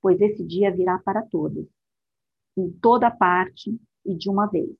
pois 0.00 0.20
esse 0.20 0.44
dia 0.44 0.74
virá 0.74 0.98
para 0.98 1.22
todos 1.22 1.66
em 2.60 2.70
toda 2.80 3.10
parte 3.10 3.78
e 4.04 4.14
de 4.14 4.28
uma 4.28 4.46
vez. 4.46 4.76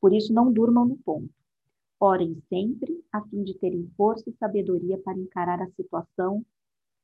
Por 0.00 0.12
isso, 0.12 0.32
não 0.32 0.52
durmam 0.52 0.86
no 0.86 0.96
ponto. 0.98 1.32
Orem 2.00 2.40
sempre, 2.48 3.04
a 3.12 3.22
fim 3.26 3.42
de 3.42 3.54
terem 3.58 3.90
força 3.96 4.28
e 4.30 4.36
sabedoria 4.36 4.98
para 4.98 5.18
encarar 5.18 5.60
a 5.60 5.70
situação 5.72 6.44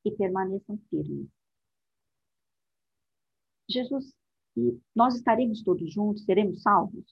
e 0.05 0.11
permaneçam 0.11 0.79
firmes. 0.89 1.29
Jesus, 3.69 4.15
e 4.57 4.79
nós 4.95 5.17
estaremos 5.17 5.63
todos 5.63 5.93
juntos, 5.93 6.25
seremos 6.25 6.63
salvos? 6.63 7.05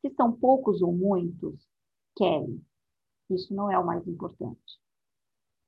Se 0.00 0.10
são 0.14 0.32
poucos 0.32 0.80
ou 0.80 0.92
muitos, 0.92 1.66
querem. 2.14 2.64
Isso 3.30 3.52
não 3.52 3.70
é 3.70 3.78
o 3.78 3.84
mais 3.84 4.06
importante. 4.06 4.78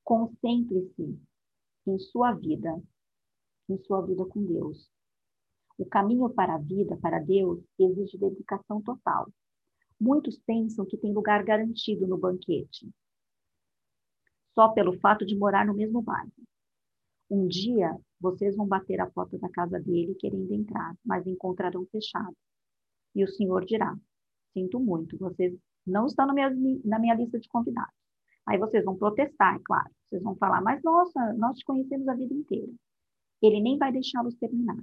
Concentre-se 0.03 1.19
em 1.85 1.99
sua 1.99 2.33
vida 2.33 2.81
em 3.71 3.83
sua 3.83 4.01
vida 4.01 4.25
com 4.25 4.43
Deus. 4.45 4.89
O 5.77 5.85
caminho 5.85 6.29
para 6.29 6.55
a 6.55 6.57
vida, 6.57 6.97
para 6.97 7.19
Deus, 7.19 7.59
exige 7.79 8.17
dedicação 8.17 8.81
total. 8.81 9.31
Muitos 9.99 10.37
pensam 10.39 10.85
que 10.85 10.97
tem 10.97 11.13
lugar 11.13 11.43
garantido 11.43 12.07
no 12.07 12.17
banquete, 12.17 12.89
só 14.53 14.69
pelo 14.69 14.99
fato 14.99 15.25
de 15.25 15.35
morar 15.35 15.65
no 15.65 15.73
mesmo 15.73 16.01
bairro. 16.01 16.31
Um 17.29 17.47
dia, 17.47 17.97
vocês 18.19 18.55
vão 18.55 18.67
bater 18.67 18.99
a 18.99 19.09
porta 19.09 19.37
da 19.37 19.49
casa 19.49 19.79
dele 19.79 20.15
querendo 20.15 20.51
entrar, 20.53 20.95
mas 21.05 21.25
encontrarão 21.25 21.85
fechado. 21.85 22.35
E 23.15 23.23
o 23.23 23.27
Senhor 23.27 23.65
dirá: 23.65 23.97
Sinto 24.53 24.79
muito, 24.79 25.17
vocês 25.17 25.57
não 25.85 26.05
estão 26.07 26.27
na 26.27 26.33
minha, 26.33 26.49
na 26.83 26.99
minha 26.99 27.15
lista 27.15 27.39
de 27.39 27.47
convidados. 27.47 27.93
Aí 28.45 28.57
vocês 28.57 28.83
vão 28.83 28.97
protestar, 28.97 29.55
é 29.55 29.59
claro. 29.63 29.89
Vocês 30.05 30.21
vão 30.21 30.35
falar, 30.35 30.61
mas 30.61 30.83
nossa, 30.83 31.33
nós 31.33 31.57
te 31.57 31.65
conhecemos 31.65 32.07
a 32.07 32.13
vida 32.13 32.33
inteira. 32.33 32.71
Ele 33.41 33.59
nem 33.59 33.77
vai 33.77 33.91
deixá-los 33.91 34.35
terminar. 34.35 34.77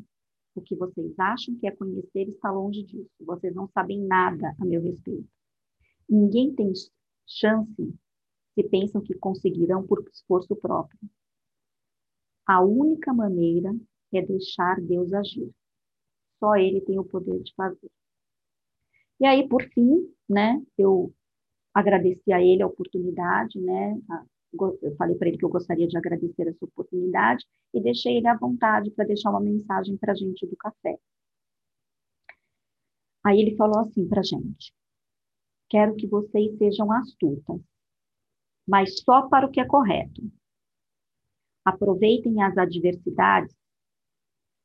O 0.55 0.61
que 0.61 0.75
vocês 0.75 1.19
acham 1.19 1.55
que 1.57 1.67
é 1.67 1.71
conhecer 1.71 2.29
está 2.29 2.51
longe 2.51 2.83
disso. 2.83 3.11
Vocês 3.21 3.55
não 3.55 3.69
sabem 3.69 4.01
nada 4.01 4.55
a 4.61 4.65
meu 4.65 4.83
respeito. 4.83 5.29
Ninguém 6.09 6.55
tem 6.55 6.73
chance 7.27 7.95
se 8.55 8.65
pensam 8.65 9.01
que 9.01 9.15
conseguirão 9.15 9.87
por 9.87 10.05
esforço 10.13 10.57
próprio. 10.57 10.99
A 12.45 12.61
única 12.63 13.13
maneira 13.13 13.73
é 14.13 14.23
deixar 14.23 14.81
Deus 14.81 15.13
agir. 15.13 15.53
Só 16.41 16.57
Ele 16.57 16.81
tem 16.81 16.99
o 16.99 17.05
poder 17.05 17.43
de 17.43 17.55
fazer. 17.55 17.91
E 19.21 19.27
aí, 19.27 19.49
por 19.49 19.63
fim, 19.71 20.13
né, 20.29 20.61
eu 20.77 21.13
agradeci 21.75 22.33
a 22.33 22.43
Ele 22.43 22.63
a 22.63 22.67
oportunidade, 22.67 23.61
né, 23.61 24.01
a 24.11 24.25
eu 24.53 24.97
falei 24.97 25.17
para 25.17 25.29
ele 25.29 25.39
que 25.39 25.45
eu 25.45 25.49
gostaria 25.49 25.87
de 25.87 25.97
agradecer 25.97 26.49
essa 26.49 26.65
oportunidade 26.65 27.45
e 27.75 27.81
deixei 27.81 28.17
ele 28.17 28.27
à 28.27 28.37
vontade 28.37 28.91
para 28.91 29.05
deixar 29.05 29.31
uma 29.31 29.41
mensagem 29.41 29.97
para 29.97 30.13
a 30.13 30.17
gente 30.17 30.47
do 30.47 30.57
café. 30.57 30.99
Aí 33.25 33.41
ele 33.41 33.57
falou 33.57 33.81
assim 33.81 34.09
para 34.09 34.21
a 34.21 34.25
gente: 34.25 34.73
Quero 35.69 35.95
que 35.97 36.07
vocês 36.07 36.57
sejam 36.57 36.91
astutas, 36.93 37.61
mas 38.67 39.01
só 39.01 39.29
para 39.29 39.47
o 39.47 39.51
que 39.51 39.61
é 39.61 39.67
correto. 39.67 40.23
Aproveitem 41.65 42.43
as 42.43 42.57
adversidades 42.57 43.55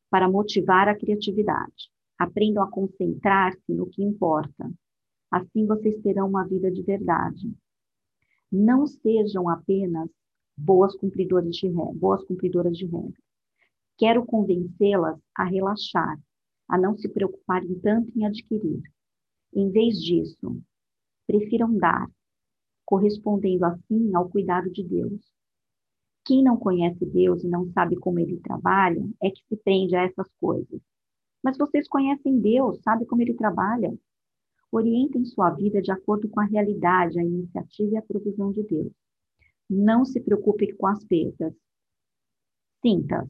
para 0.09 0.29
motivar 0.29 0.87
a 0.87 0.97
criatividade. 0.97 1.91
Aprendam 2.17 2.63
a 2.63 2.71
concentrar-se 2.71 3.73
no 3.73 3.89
que 3.89 4.01
importa. 4.01 4.71
Assim 5.29 5.65
vocês 5.65 6.01
terão 6.01 6.29
uma 6.29 6.47
vida 6.47 6.71
de 6.71 6.81
verdade 6.83 7.53
não 8.53 8.85
sejam 8.85 9.49
apenas 9.49 10.07
boas 10.55 10.95
cumpridoras 10.95 11.55
de 11.55 11.67
regra, 11.67 11.93
boas 11.95 12.23
cumpridoras 12.23 12.77
de 12.77 12.85
regra. 12.85 13.17
Quero 13.97 14.23
convencê-las 14.25 15.19
a 15.35 15.43
relaxar, 15.43 16.19
a 16.69 16.77
não 16.77 16.95
se 16.95 17.09
preocuparem 17.09 17.73
tanto 17.79 18.11
em 18.15 18.25
adquirir. 18.25 18.81
Em 19.55 19.71
vez 19.71 19.99
disso, 19.99 20.61
prefiram 21.25 21.75
dar, 21.75 22.07
correspondendo 22.85 23.65
assim 23.65 24.13
ao 24.15 24.29
cuidado 24.29 24.69
de 24.71 24.83
Deus. 24.83 25.19
Quem 26.23 26.43
não 26.43 26.55
conhece 26.55 27.05
Deus 27.05 27.43
e 27.43 27.47
não 27.47 27.71
sabe 27.71 27.95
como 27.95 28.19
ele 28.19 28.39
trabalha 28.39 29.03
é 29.21 29.31
que 29.31 29.43
se 29.47 29.57
prende 29.57 29.95
a 29.95 30.03
essas 30.03 30.29
coisas. 30.39 30.79
Mas 31.43 31.57
vocês 31.57 31.87
conhecem 31.87 32.39
Deus, 32.39 32.79
sabem 32.81 33.05
como 33.07 33.21
ele 33.21 33.33
trabalha. 33.33 33.93
Orientem 34.73 35.23
sua 35.23 35.51
vida 35.51 35.79
de 35.83 35.91
acordo 35.91 36.27
com 36.27 36.39
a 36.39 36.45
realidade, 36.45 37.19
a 37.19 37.23
iniciativa 37.23 37.93
e 37.93 37.97
a 37.97 38.01
provisão 38.01 38.51
de 38.51 38.63
Deus. 38.63 38.91
Não 39.69 40.03
se 40.03 40.19
preocupe 40.19 40.73
com 40.73 40.87
as 40.87 41.05
perdas. 41.05 41.53
Sinta. 42.81 43.29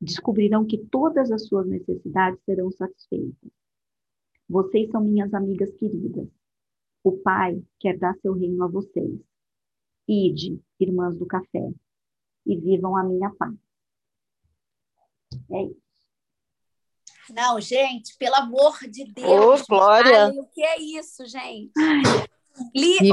Descobrirão 0.00 0.66
que 0.66 0.76
todas 0.86 1.30
as 1.30 1.46
suas 1.46 1.68
necessidades 1.68 2.42
serão 2.44 2.68
satisfeitas. 2.72 3.52
Vocês 4.48 4.90
são 4.90 5.04
minhas 5.04 5.32
amigas 5.32 5.72
queridas. 5.76 6.28
O 7.04 7.12
Pai 7.12 7.62
quer 7.78 7.96
dar 7.96 8.16
seu 8.16 8.32
reino 8.32 8.64
a 8.64 8.66
vocês. 8.66 9.20
Ide, 10.08 10.60
irmãs 10.80 11.16
do 11.16 11.26
café, 11.26 11.72
e 12.44 12.56
vivam 12.56 12.96
a 12.96 13.04
minha 13.04 13.32
paz. 13.36 13.54
É 15.52 15.62
isso. 15.62 15.83
Não, 17.30 17.60
gente, 17.60 18.16
pelo 18.18 18.34
amor 18.36 18.78
de 18.88 19.04
Deus. 19.04 19.62
Ô, 19.62 19.66
Glória. 19.66 20.26
Ai, 20.26 20.30
o 20.32 20.46
que 20.46 20.62
é 20.62 20.80
isso, 20.80 21.26
gente? 21.26 21.72
Li, 22.74 23.12